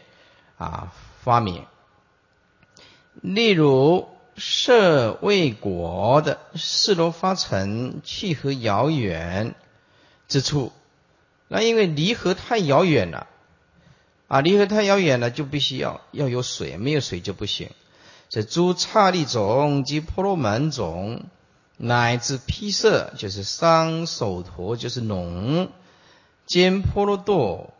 [0.58, 0.92] 啊
[1.22, 1.64] 发明。
[3.22, 9.54] 例如色未果的四罗发尘契合遥远
[10.28, 10.72] 之处，
[11.48, 13.26] 那因为离合太遥远了
[14.28, 17.70] 啊，离合太遥远了就必须要要有水，没有水就不行。
[18.28, 21.24] 这诸刹利种及婆罗门种，
[21.76, 25.70] 乃至披色，就是桑手陀，就是农。
[26.44, 27.72] 坚婆罗多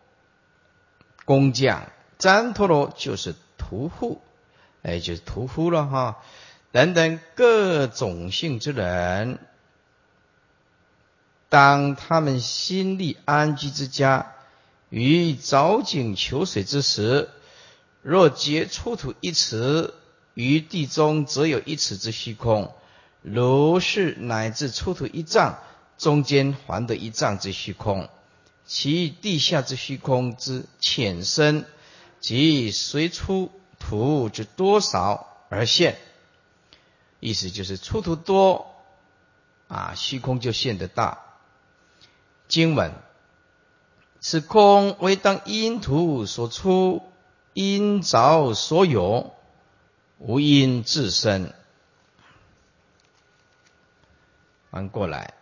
[1.24, 4.20] 工匠，旃陀罗就是屠户
[4.82, 6.18] 哎，就是屠夫了哈，
[6.70, 9.38] 等等各种性之人，
[11.48, 14.32] 当他们心力安居之家，
[14.88, 17.28] 于凿井求水之时，
[18.02, 19.94] 若结出土一尺，
[20.34, 22.70] 于地中则有一尺之虚空；
[23.22, 25.58] 如是乃至出土一丈，
[25.98, 28.08] 中间还得一丈之虚空，
[28.66, 31.64] 其地下之虚空之浅深，
[32.20, 33.50] 即随出。
[33.78, 35.98] 土之多少而现，
[37.20, 38.74] 意思就是出土多
[39.68, 41.25] 啊，虚空就现得大。
[42.48, 42.92] 经文：
[44.20, 47.02] 此空为当因土所出，
[47.52, 49.34] 因着所有，
[50.18, 51.52] 无因自生。
[54.70, 55.34] 翻过来，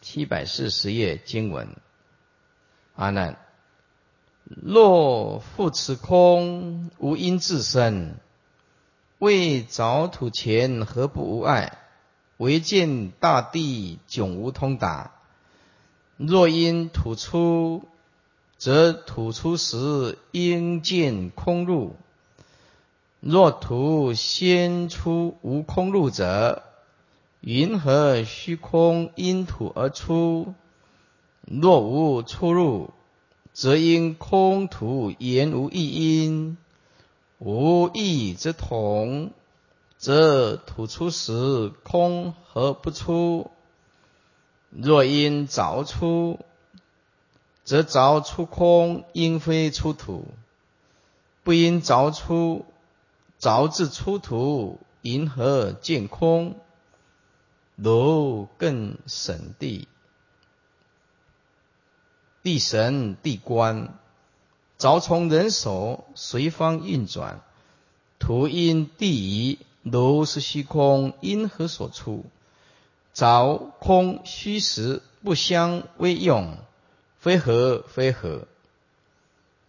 [0.00, 1.68] 七百四十页经文，
[2.94, 3.38] 阿难。
[4.44, 8.16] 若复此空无因自生，
[9.18, 11.78] 为凿土前何不无碍？
[12.36, 15.12] 唯见大地迥无通达。
[16.16, 17.82] 若因土出，
[18.58, 21.96] 则土出时应见空入；
[23.20, 26.62] 若土先出无空入者，
[27.40, 30.54] 云何虚空因土而出？
[31.42, 32.90] 若无出入。
[33.52, 36.56] 则因空土言无一因，
[37.38, 39.30] 无义之同，
[40.04, 43.50] 则土出时空何不出？
[44.68, 46.40] 若因凿出，
[47.64, 50.26] 则凿出空应非出土；
[51.42, 52.66] 不因凿出，
[53.40, 56.60] 凿自出土，因何见空？
[57.74, 59.88] 如更审地。
[62.42, 63.98] 地神地官，
[64.78, 67.40] 凿从人手，随方运转。
[68.18, 72.24] 图因地移，如是虚空，因何所出？
[73.14, 76.56] 凿空虚实不相为用，
[77.20, 78.48] 非何非何？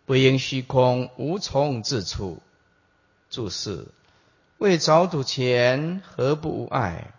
[0.06, 2.40] 不因虚空无从自出。
[3.30, 3.86] 注释：
[4.58, 7.14] 为凿土前，何不无碍？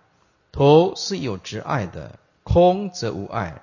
[0.50, 3.62] 土是有执碍的，空则无碍。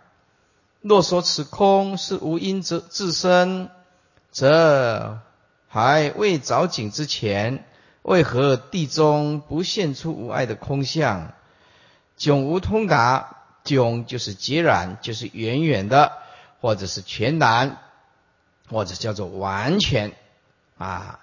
[0.81, 3.71] 若说此空是无因则自身，
[4.31, 5.19] 则
[5.67, 7.65] 还未凿井之前，
[8.03, 11.33] 为何地中不现出无碍的空相？
[12.17, 16.11] 迥无通达，迥就是截然，就是远远的，
[16.61, 17.79] 或者是全然，
[18.69, 20.13] 或者叫做完全
[20.77, 21.19] 啊。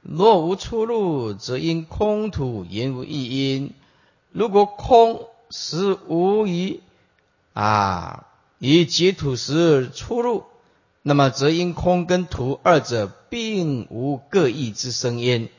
[0.00, 3.74] 若无出路，则因空土言无异因。
[4.32, 6.80] 如果空实无于
[7.52, 8.26] 啊。
[8.60, 10.44] 以截土时出入，
[11.02, 15.50] 那么则因空跟土二者并无各异之声音，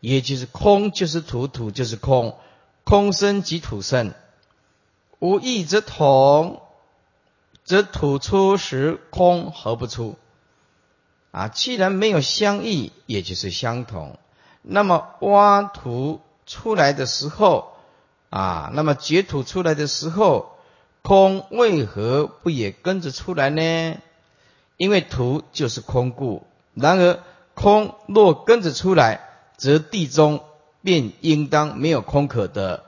[0.00, 2.36] 也就是空就是土，土就是空，
[2.84, 4.14] 空生即土生，
[5.18, 6.62] 无异则同，
[7.64, 10.16] 则土出时空何不出？
[11.30, 14.18] 啊，既然没有相异，也就是相同，
[14.62, 17.72] 那么挖土出来的时候，
[18.30, 20.54] 啊，那么掘土出来的时候。
[21.00, 23.96] 空为何不也跟着出来呢？
[24.76, 26.44] 因为土就是空故。
[26.74, 27.20] 然而
[27.54, 29.27] 空若跟着出来，
[29.58, 30.42] 则地中
[30.80, 32.84] 便应当没有空可得。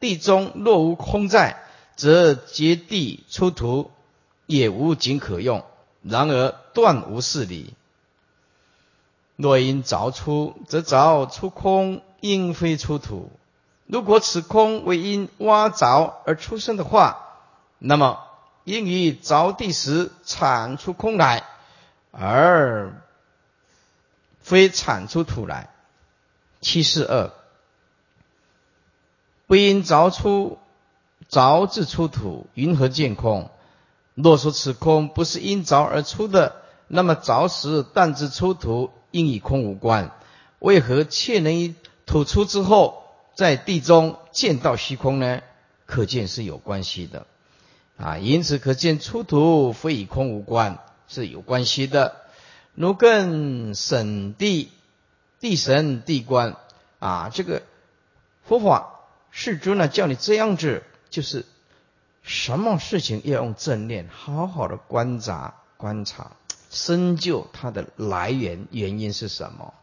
[0.00, 1.62] 地中若无空在，
[1.94, 3.92] 则结地出土
[4.46, 5.64] 也无井可用。
[6.02, 7.74] 然而断无是理。
[9.36, 13.30] 若因凿出，则凿出空，应非出土。
[13.86, 17.26] 如果此空为因挖凿而出生的话，
[17.78, 18.20] 那么，
[18.64, 21.44] 因于凿地时产出空来，
[22.10, 22.92] 而
[24.40, 25.68] 非产出土来。
[26.60, 27.30] 七四二，
[29.46, 30.58] 不因凿出
[31.30, 33.50] 凿自出土，云何见空？
[34.14, 36.56] 若说此空不是因凿而出的，
[36.88, 40.10] 那么凿时但自出土，应与空无关。
[40.58, 43.04] 为何却能于土出之后，
[43.34, 45.40] 在地中见到虚空呢？
[45.86, 47.26] 可见是有关系的。
[47.96, 52.16] 啊，因此可见出土非与空无关，是有关系的。
[52.74, 54.70] 如更审地
[55.40, 56.56] 地神地观
[56.98, 57.62] 啊，这个
[58.44, 61.44] 佛法世尊呢，叫你这样子，就是
[62.22, 66.32] 什么事情要用正念，好好的观察观察，
[66.70, 69.74] 深究它的来源原因是什么。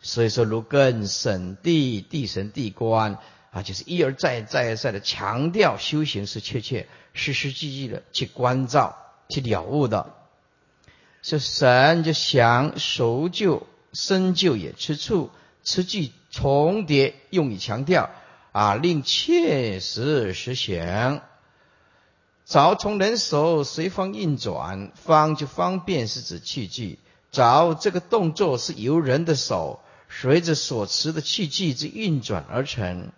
[0.00, 3.18] 所以说，如更审地地神地观。
[3.50, 8.98] 啊，就是一而再、再而三的强调修行是确切、实实际际的去关照、
[9.28, 10.12] 去了悟的。
[11.22, 13.64] 是神就想熟就
[13.94, 14.72] 深就也。
[14.72, 15.30] 吃醋，
[15.62, 18.10] 词句重叠，用以强调
[18.52, 21.22] 啊，令切实实行。
[22.46, 26.98] 凿从人手随方运转，方就方便是指器具。
[27.32, 33.10] 凿这个动作是由人的手随着所持的器具之运转而成。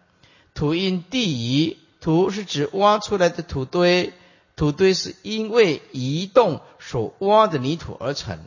[0.55, 4.12] 土因地移，土是指挖出来的土堆，
[4.55, 8.39] 土堆是因为移动所挖的泥土而成。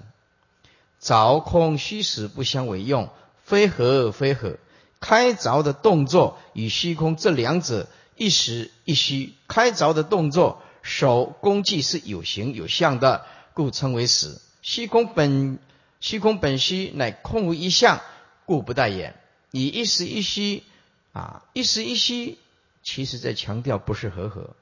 [1.02, 3.10] 凿空虚实不相为用，
[3.44, 4.58] 非合非合。
[5.00, 7.88] 开凿的动作与虚空这两者
[8.18, 10.62] 一实一虚，开凿的动作。
[10.82, 14.40] 手工具是有形有相的，故称为实。
[14.62, 15.60] 虚空本
[16.00, 18.02] 虚空本虚，乃空无一相，
[18.46, 19.16] 故不待言。
[19.52, 20.64] 以一实一虚
[21.12, 22.38] 啊，一实一虚，
[22.82, 24.56] 其实在强调不是合合，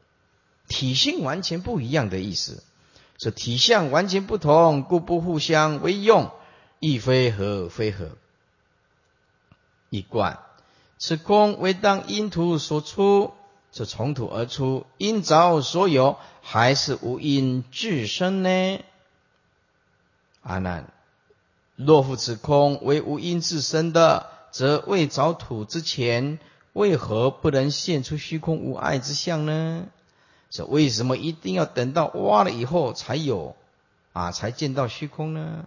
[0.68, 2.64] 体性完全不一样的意思。
[3.18, 6.32] 这体相完全不同，故不互相为用，
[6.80, 8.10] 亦非合非合。
[9.90, 10.40] 一贯，
[10.98, 13.34] 此空为当因土所出。
[13.74, 18.80] 是从土而出，因着所有，还是无因自生呢？
[20.42, 20.92] 阿难，
[21.76, 26.40] 若复此空为无因自生的，则未着土之前，
[26.74, 29.86] 为何不能现出虚空无碍之相呢？
[30.50, 33.56] 这为什么一定要等到挖了以后才有
[34.14, 35.66] 啊，才见到虚空呢？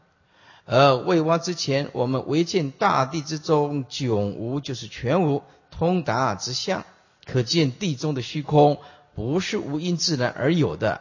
[0.66, 6.84] 而未挖之前，我们唯见大地之中迥无，就是全无通达之相。
[7.26, 8.78] 可见地中的虚空
[9.14, 11.00] 不是无因自然而有的。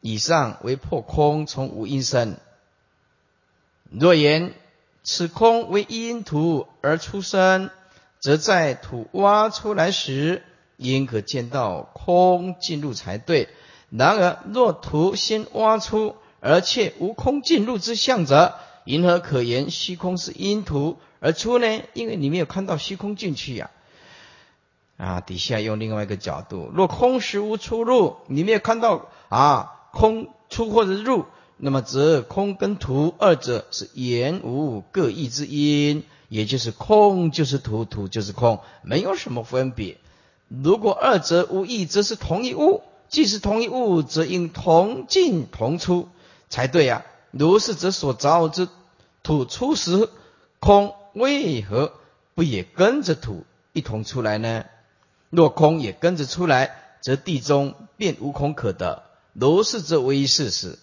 [0.00, 2.36] 以上为破空从无因生。
[3.90, 4.54] 若言
[5.02, 7.70] 此空为因土而出生，
[8.20, 10.42] 则在土挖出来时，
[10.78, 13.48] 应可见到空进入才对。
[13.90, 18.54] 然而若图先挖出，而且无空进入之象者，
[18.84, 21.82] 因何可言虚空是因图而出呢？
[21.92, 23.70] 因为你没有看到虚空进去呀。
[24.96, 31.26] 啊，底下用另外一个角度，若空实无出入，你没有看到啊，空出或者入，
[31.56, 39.98] 那么则空跟图二者是言无各异之因，也就是空就是土，土就是空，没有什么分别。
[40.48, 46.08] 如果二者无异，则是同一物；既是同一物，则应同进同出
[46.48, 47.04] 才对呀。
[47.30, 48.68] 如是，则所造之
[49.22, 50.08] 土出时，
[50.58, 51.92] 空为何
[52.34, 54.64] 不也跟着土一同出来呢？
[55.30, 59.02] 若空也跟着出来，则地中便无空可得。
[59.34, 60.78] 如是则为事实。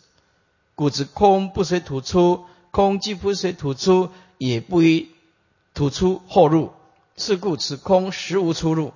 [0.76, 5.09] 故知空不随土出，空既不随土出，也不依
[5.74, 6.72] 土出后入。
[7.18, 8.93] 是故此空实无出入。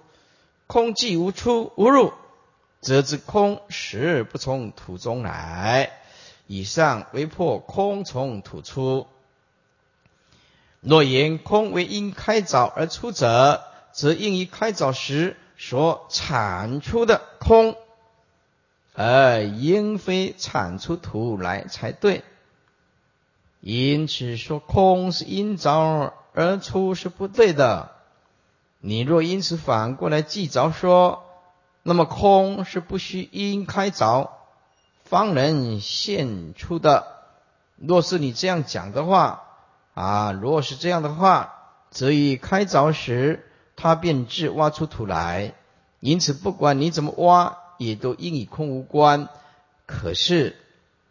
[0.70, 2.14] 空既无出无入，
[2.80, 5.92] 则知空实不从土中来。
[6.46, 9.08] 以上为破空从土出。
[10.80, 13.66] 若言空为因开凿而出者。
[13.92, 17.76] 则应于开凿时所产出的空，
[18.94, 22.24] 而应非产出土来才对。
[23.60, 27.92] 因此说空是因凿而出是不对的。
[28.80, 31.24] 你若因此反过来记着说，
[31.84, 34.30] 那么空是不需因开凿
[35.04, 37.06] 方能现出的。
[37.78, 39.44] 若是你这样讲的话，
[39.94, 41.54] 啊，若是这样的话，
[41.92, 43.46] 则以开凿时。
[43.82, 45.54] 它便自挖出土来，
[46.02, 49.30] 因此不管你怎么挖，也都应与空无关。
[49.86, 50.58] 可是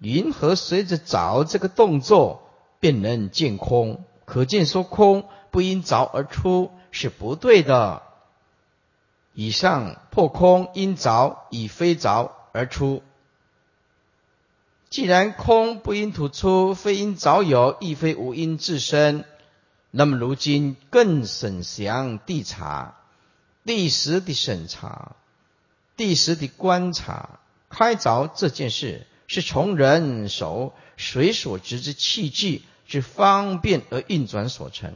[0.01, 2.43] 云何随着凿这个动作
[2.79, 4.05] 便能见空？
[4.27, 8.03] 可见说空不因凿而出是不对的。
[9.33, 13.05] 以上破空因凿以非凿而出。
[14.91, 19.23] 既然空不因土出，非因凿有，亦非无因自生。
[19.93, 22.97] 那么如今更审详地查，
[23.65, 25.15] 第十的审查，
[25.97, 27.39] 第十的观察，
[27.69, 34.95] 开凿这件事是从人手水所执之器具之方便而运转所成。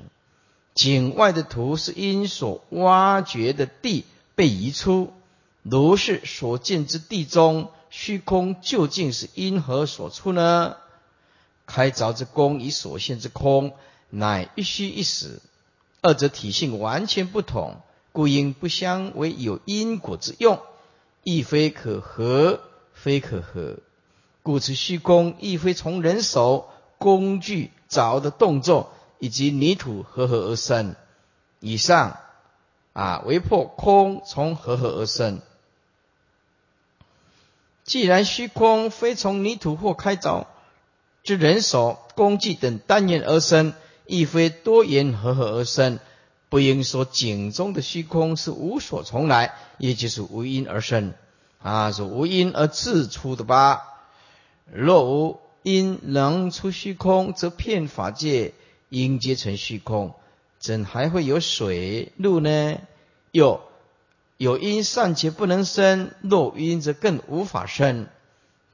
[0.75, 4.05] 井外的土是因所挖掘的地
[4.35, 5.13] 被移出，
[5.63, 10.77] 如是所见之地中虚空究竟是因何所出呢？
[11.67, 13.73] 开凿之功与所现之空。
[14.15, 15.41] 乃一虚一实，
[16.03, 17.77] 二者体性完全不同，
[18.13, 20.59] 故应不相为有因果之用，
[21.23, 22.61] 亦非可合，
[22.93, 23.79] 非可合。
[24.43, 26.69] 故此虚空亦非从人手
[26.99, 28.93] 工具凿的动作
[29.23, 30.97] 以及泥土合合而生。
[31.61, 32.17] 以上
[32.93, 35.41] 啊，为破空从合合而生。
[37.85, 40.47] 既然虚空非从泥土或开凿
[41.23, 43.75] 之人手工具等单元而生。
[44.05, 46.01] 亦非多言合合而生，
[46.49, 51.15] 不应说井中的虚空是无所从来，也就是无因而生
[51.63, 53.81] 啊，是无因而自出的吧？
[54.71, 58.53] 若无因能出虚空，则遍法界
[58.93, 60.13] 应皆成虚空，
[60.59, 62.79] 怎还会有水路呢？
[63.31, 63.63] 又
[64.37, 68.07] 有因尚且不能生，若因则更无法生。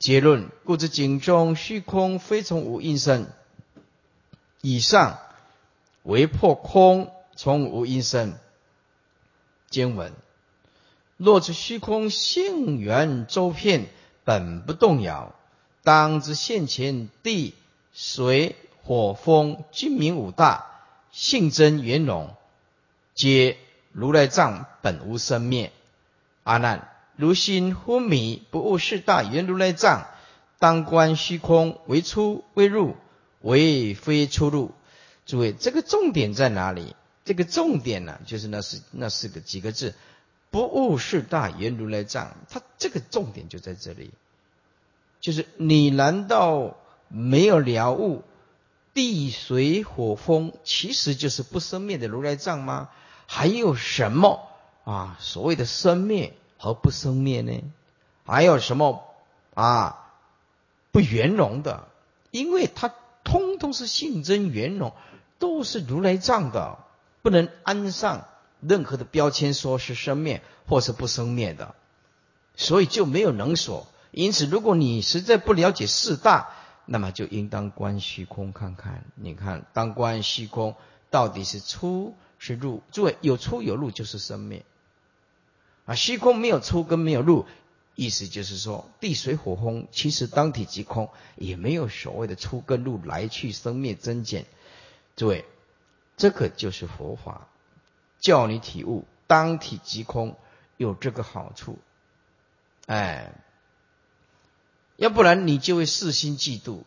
[0.00, 3.28] 结论：故知井中虚空非从无因生。
[4.60, 5.20] 以上
[6.02, 8.34] 为破空从无因生。
[9.70, 10.12] 经文：
[11.16, 13.86] 若知虚空性缘周遍，
[14.24, 15.32] 本不动摇，
[15.84, 17.54] 当知现前地
[17.94, 18.56] 水
[18.88, 20.64] 火风金明五大
[21.12, 22.34] 性真圆融，
[23.14, 23.58] 皆
[23.92, 25.72] 如来藏本无生灭。
[26.42, 30.06] 阿难，如心昏迷，不悟四大圆如来藏，
[30.58, 32.96] 当观虚空为出为入。
[33.42, 34.72] 为非出入，
[35.26, 36.96] 诸位，这个重点在哪里？
[37.26, 39.94] 这个重点呢，就是那是那四个几个字：
[40.50, 42.34] 不悟是大圆如来藏。
[42.48, 44.12] 它这个重点就在这里，
[45.20, 46.74] 就是你难道
[47.08, 48.24] 没有了悟
[48.94, 52.88] 地水火风，其实就是不生灭的如来藏吗？
[53.26, 54.48] 还有什么
[54.84, 55.16] 啊？
[55.20, 57.52] 所谓的生灭和不生灭呢？
[58.24, 59.04] 还有什么
[59.54, 60.12] 啊？
[60.92, 61.88] 不圆融的，
[62.30, 62.92] 因为它。
[63.24, 64.94] 通通是性真圆融，
[65.38, 66.78] 都是如来藏的，
[67.20, 68.26] 不能安上
[68.60, 71.74] 任何的标签，说是生灭或是不生灭的，
[72.56, 73.86] 所以就没有能所。
[74.12, 76.48] 因此，如果你实在不了解四大，
[76.90, 79.04] 那么就应当观虚空看看。
[79.14, 80.74] 你看，当观虚空
[81.10, 82.82] 到底是出是入？
[82.90, 84.64] 诸位，有出有入就是生灭
[85.84, 87.46] 啊，虚空没有出跟没有入。
[87.94, 94.46] 意思就是说，地水火风其实当体即空，也没有所谓的出跟入、来去生灭增减。
[95.16, 95.44] 诸位，
[96.16, 97.48] 这个就是佛法，
[98.20, 100.36] 叫你体悟当体即空，
[100.76, 101.76] 有这个好处。
[102.86, 103.32] 哎，
[104.98, 106.80] 要不然你就会四心嫉妒，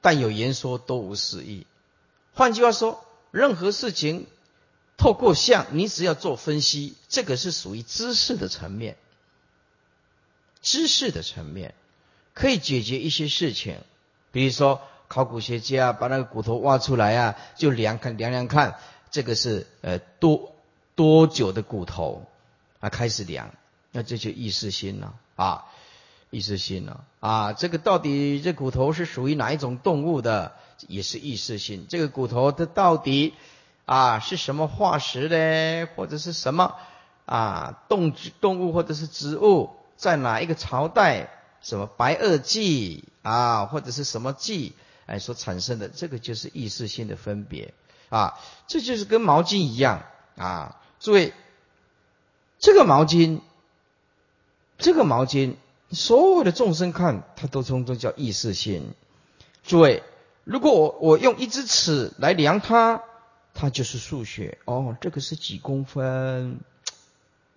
[0.00, 1.64] 但有言说都无实意。
[2.34, 4.26] 换句话说，任何事情
[4.96, 8.96] 透过相，你只要做分析，这个是属于知识的层面。
[10.60, 11.74] 知识的层面
[12.34, 13.78] 可以解决一些事情，
[14.32, 18.76] 比如说考古学家把那个骨头挖出来啊，就量看量量看，
[19.12, 20.52] 这个是呃多
[20.96, 22.26] 多久的骨头
[22.80, 22.88] 啊？
[22.88, 23.54] 开始量，
[23.92, 25.66] 那这就意识心了啊，
[26.32, 30.54] 意识性了啊，这个到底这骨头是属于哪一种动物的？
[30.88, 31.86] 也是意识性。
[31.90, 33.34] 这个骨头它到底
[33.84, 35.88] 啊是什么化石呢？
[35.94, 36.74] 或者是什么
[37.26, 39.70] 啊动动物或者是植物？
[39.96, 41.28] 在哪一个朝代，
[41.60, 44.72] 什么白垩纪啊，或者是什么纪，
[45.04, 47.74] 哎，所产生的这个就是意识性的分别
[48.08, 50.02] 啊，这就是跟毛巾一样
[50.36, 50.80] 啊。
[50.98, 51.34] 诸位，
[52.58, 53.40] 这个毛巾，
[54.78, 55.56] 这个毛巾，
[55.92, 58.94] 所有的众生看它都称作叫意识性。
[59.62, 60.02] 诸位，
[60.44, 63.02] 如果我我用一支尺来量它，
[63.54, 66.58] 它就是数学哦，这个是几公分，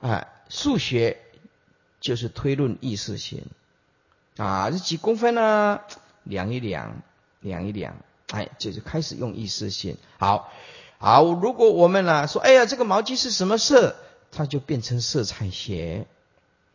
[0.02, 1.22] 哎，数学。
[2.02, 3.48] 就是推论意识性
[4.38, 5.82] 啊，这几公分呢？
[6.24, 7.02] 量一量，
[7.42, 7.96] 量一量，
[8.28, 9.98] 哎，就开始用意识性。
[10.20, 10.52] 好，
[11.00, 13.96] 好，如果我们呢说，哎呀，这个毛巾是什么色？
[14.32, 16.06] 它就变成色彩学，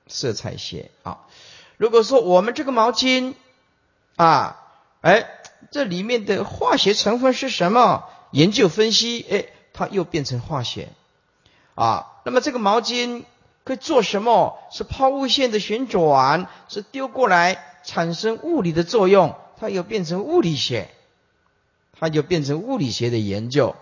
[0.08, 1.20] 色彩学啊。
[1.80, 3.32] 如果说我们这个毛巾
[4.16, 4.60] 啊，
[5.00, 5.26] 哎，
[5.70, 8.04] 这里面的化学成分是什么？
[8.32, 10.90] 研究分析，哎，它又变成化学
[11.74, 12.20] 啊。
[12.26, 13.24] 那么这个毛巾。
[13.62, 14.58] 可以做什么？
[14.70, 20.90] 是抛物线的旋转，是丢过来产生物理的作用，它又变成物理学，
[21.98, 23.76] 它就变成物理学的研究。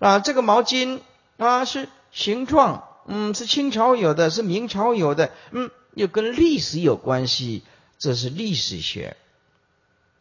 [0.00, 1.00] 啊，这个毛巾
[1.36, 7.62] 啊是形状，嗯，是清朝有的，是明朝有的，嗯，又跟历史有关系，
[7.98, 9.16] 这是历史学。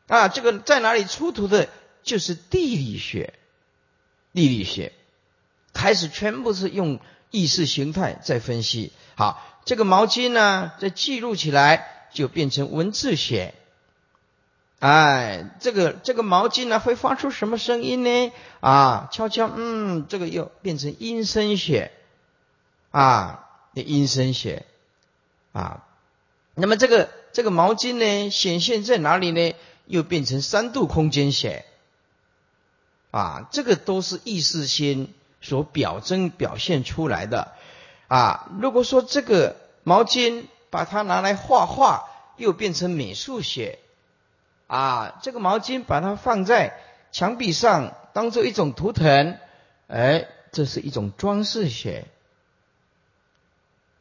[0.08, 1.70] 啊，这个在哪里出土的？
[2.04, 3.34] 就是地理学，
[4.34, 4.94] 地理学
[5.74, 7.02] 开始全部是用
[7.32, 8.94] 意识形态在分析。
[9.16, 13.54] 好，这个毛巾呢，再记录起来就变成文字学。
[14.80, 18.32] 哎，这个这个毛巾呢会发出什么声音呢？
[18.62, 21.92] 啊，悄悄，嗯，这个又变成音声学。
[22.92, 24.66] 啊，音声学。
[25.58, 25.84] 啊，
[26.54, 29.56] 那么这个这个毛巾呢显现在哪里呢？
[29.88, 31.66] 又变成三度空间学。
[33.10, 37.54] 啊，这个都是意识心所表征表现出来的。
[38.08, 42.04] 啊，如果说这个毛巾把它拿来画画，
[42.36, 43.80] 又变成美术学。
[44.68, 46.78] 啊，这个毛巾把它放在
[47.12, 49.40] 墙壁上当做一种图腾，
[49.88, 52.06] 哎，这是一种装饰学。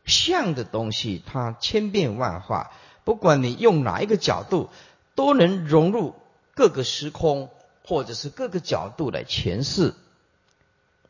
[0.07, 2.71] 像的东西，它千变万化，
[3.05, 4.71] 不管你用哪一个角度，
[5.15, 6.15] 都能融入
[6.55, 7.51] 各个时空，
[7.85, 9.95] 或者是各个角度来诠释。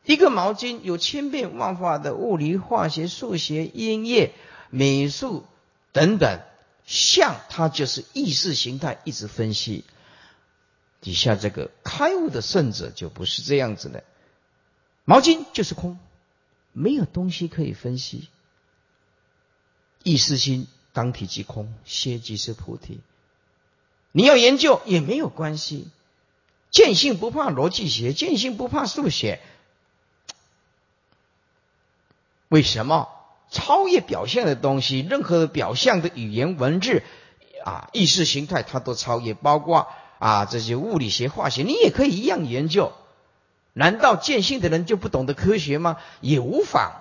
[0.03, 4.33] 一个毛巾有千变万化的物理、化学、数学、音乐、
[4.69, 5.45] 美术
[5.91, 6.39] 等等，
[6.85, 9.83] 像它就是意识形态，一直分析。
[11.01, 14.03] 底下这个开悟的圣者就不是这样子的，
[15.05, 15.99] 毛巾就是空，
[16.73, 18.29] 没有东西可以分析。
[20.03, 22.99] 意识心当体即空，歇即是菩提。
[24.11, 25.87] 你要研究也没有关系。
[26.69, 29.39] 见性不怕逻辑学，见性不怕数学。
[32.49, 33.09] 为什么
[33.49, 37.03] 超越表象的东西，任何的表象的语言文字
[37.63, 39.87] 啊，意识形态，它都超越，包括
[40.19, 42.93] 啊这些物理学、化学，你也可以一样研究。
[43.73, 45.97] 难道见性的人就不懂得科学吗？
[46.21, 46.91] 也无妨。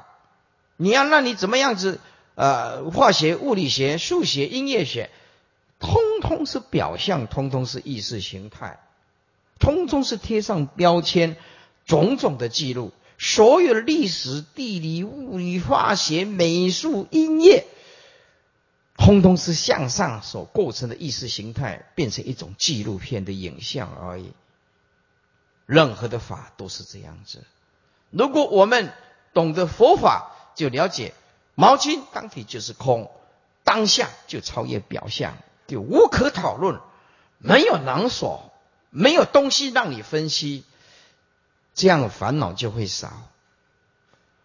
[0.76, 2.01] 你要那你怎么样子？
[2.37, 5.11] 呃，化学、物理学、数学、音乐学，
[5.80, 8.78] 通通是表象，通通是意识形态，
[9.59, 11.37] 通通是贴上标签，
[11.87, 17.64] 种种的记录，所有的历史、地理、物理、化学、美术、音乐，
[18.99, 24.32] 通通是向上所构成的意识形态，变成一种纪录片的影像而已。
[25.64, 27.45] 任何的法都是这样子。
[28.11, 28.93] 如果我们
[29.32, 31.14] 懂得佛法，就了解。
[31.57, 33.11] 毛巾当体就是空，
[33.64, 36.78] 当下就超越表象，就无可讨论，
[37.38, 38.52] 没有囊锁，
[38.90, 40.64] 没有东西让你分析，
[41.74, 43.11] 这样烦恼就会少，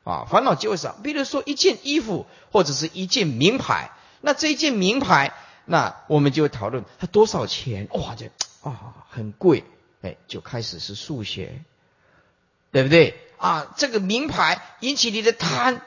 [0.06, 0.96] 啊，烦恼就会少。
[1.04, 3.92] 比如说一件衣服或者是一件名牌，
[4.22, 5.34] 那这一件名牌，
[5.66, 8.32] 那我们就会讨论它多少钱，哇，这
[8.64, 9.66] 啊很贵，
[10.02, 11.62] 哎，就开始是数学，
[12.72, 13.20] 对不对？
[13.38, 15.82] 啊，这个名牌引起你的贪，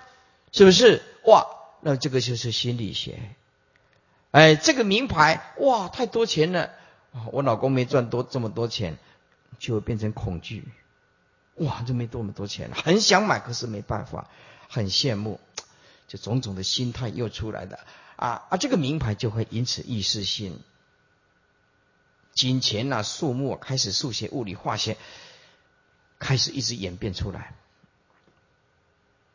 [0.53, 1.03] 是不是？
[1.25, 1.47] 哇，
[1.81, 3.19] 那这个就是心理学。
[4.31, 6.71] 哎，这个名牌哇，太多钱了，
[7.33, 8.99] 我老公没赚多这么多钱，
[9.59, 10.65] 就会变成恐惧。
[11.57, 14.29] 哇，这没多么多钱，很想买，可是没办法，
[14.69, 15.39] 很羡慕，
[16.09, 17.79] 就种种的心态又出来的
[18.17, 18.57] 啊啊！
[18.57, 20.59] 这个名牌就会因此意识性，
[22.33, 24.97] 金钱啊、树木开始数学、物理、化学
[26.19, 27.55] 开始一直演变出来。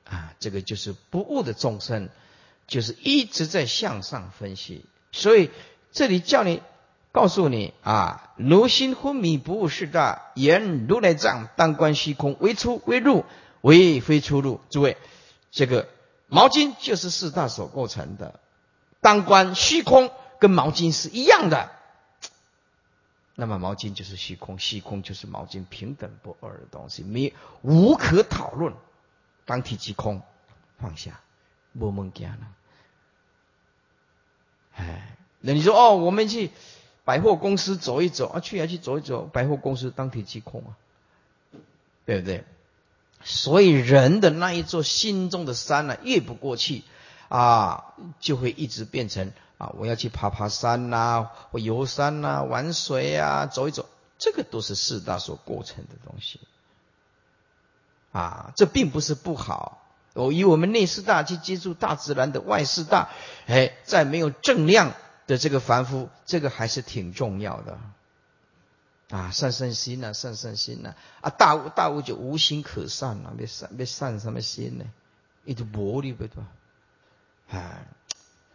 [0.10, 2.10] 啊，这个就是不悟的众生，
[2.68, 4.84] 就是一直在向上分析。
[5.12, 5.52] 所以
[5.92, 6.62] 这里叫你
[7.12, 13.24] 告诉你啊，如心昏迷不悟是大，言如来藏当观虚空，为出为入，
[13.62, 14.60] 为非出入。
[14.70, 14.98] 诸位，
[15.52, 15.88] 这个
[16.28, 18.40] 毛巾就是四大所构成的，
[19.02, 21.70] 当观虚空跟毛巾是一样的。
[23.36, 28.74] 那么毛巾就是虚空，虚空就是毛巾，平等不二的东西，没无可讨论。
[29.50, 30.22] 当体即空，
[30.78, 31.22] 放下，
[31.74, 32.38] 无梦见了。
[34.76, 36.52] 哎，那你说哦，我们去
[37.04, 40.78] 百货公司走一走啊，去啊去走一走，百货公司当体即空啊，
[42.06, 42.44] 对不对？
[43.24, 46.84] 所以人的那一座心中的山呢，越不过去
[47.28, 53.90] 啊，就会一直变成啊，我要去爬爬山呐，或游山呐，玩水啊，走一走，
[54.20, 56.40] 这个都是四大所构成的东西。
[58.12, 59.86] 啊，这并不是不好。
[60.14, 63.10] 我以我们内四大去接触大自然的外四大，
[63.48, 64.94] 哎，在没有正量
[65.28, 67.78] 的这个凡夫，这个还是挺重要的。
[69.10, 74.86] 啊，善善心呐，善善心呐，啊，大悟大悟就无心可善了，别善别善什么心呢？
[75.46, 76.44] 一直薄利不对？
[77.58, 77.80] 啊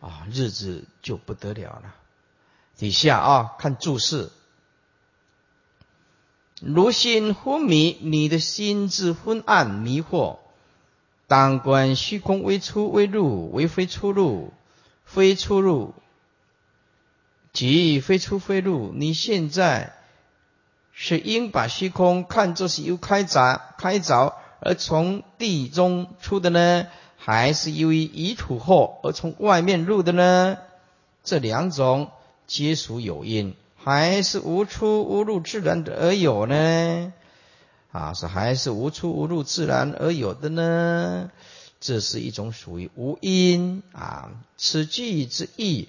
[0.00, 1.94] 啊，日子就不得了了。
[2.76, 4.30] 底下啊，看注释。
[6.60, 10.38] 如心昏迷，你的心智昏暗迷惑。
[11.26, 14.52] 当观虚空为出为入，为非出入，
[15.04, 15.94] 非出入，
[17.52, 18.92] 即非出非入。
[18.94, 19.94] 你现在
[20.92, 26.86] 是应把虚空看作是由开凿开凿而从地中出的呢，
[27.16, 30.58] 还是由于移土后而从外面入的呢？
[31.24, 32.10] 这两种
[32.46, 33.56] 皆属有因。
[33.84, 37.12] 还是无出无入自然而有呢？
[37.92, 41.30] 啊，是还是无出无入自然而有的呢？
[41.80, 44.30] 这是一种属于无因啊。
[44.56, 45.88] 此句之意，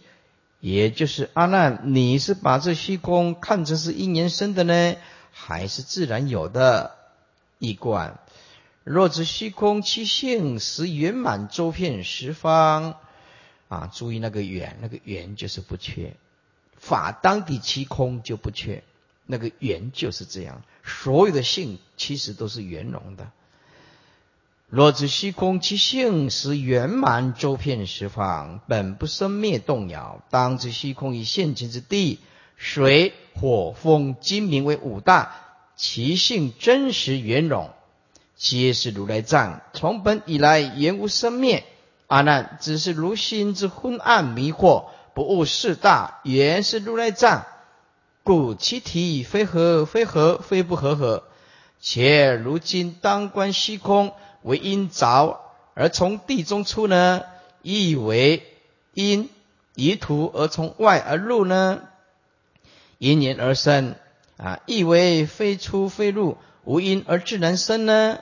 [0.59, 4.95] 也就是阿难，你是把这虚空看成是因缘生的呢，
[5.31, 6.91] 还是自然有的？
[7.59, 8.19] 一观，
[8.83, 12.95] 若知虚空其性实圆满周遍十方
[13.69, 16.17] 啊，注意那个圆，那个圆就是不缺。
[16.78, 18.84] 法当底其空就不缺，
[19.26, 23.32] 那个圆就是这样，所有的性其实都是圆融的。
[24.67, 30.23] 若知虚空其性实圆满周遍十方，本不生灭动摇。
[30.32, 32.19] 当知虚空以现前之地，
[32.57, 35.36] 水、火、风、金、明为五大，
[35.76, 37.69] 其性真实圆融，
[38.36, 39.61] 皆是如来藏。
[39.73, 41.63] 从本以来，原无生灭。
[42.07, 44.86] 阿难，只是如心之昏暗迷惑，
[45.16, 47.45] 不悟事大，原是如来藏。
[48.22, 51.24] 故其体非合非合非不合合，
[51.80, 54.11] 且如今当观虚空
[54.41, 55.39] 为因着
[55.74, 57.22] 而从地中出呢，
[57.61, 58.43] 亦为
[58.93, 59.30] 因
[59.74, 61.82] 以土而从外而入呢？
[62.97, 63.95] 因缘而生
[64.36, 68.20] 啊，亦为非出非入，无因而自然生呢？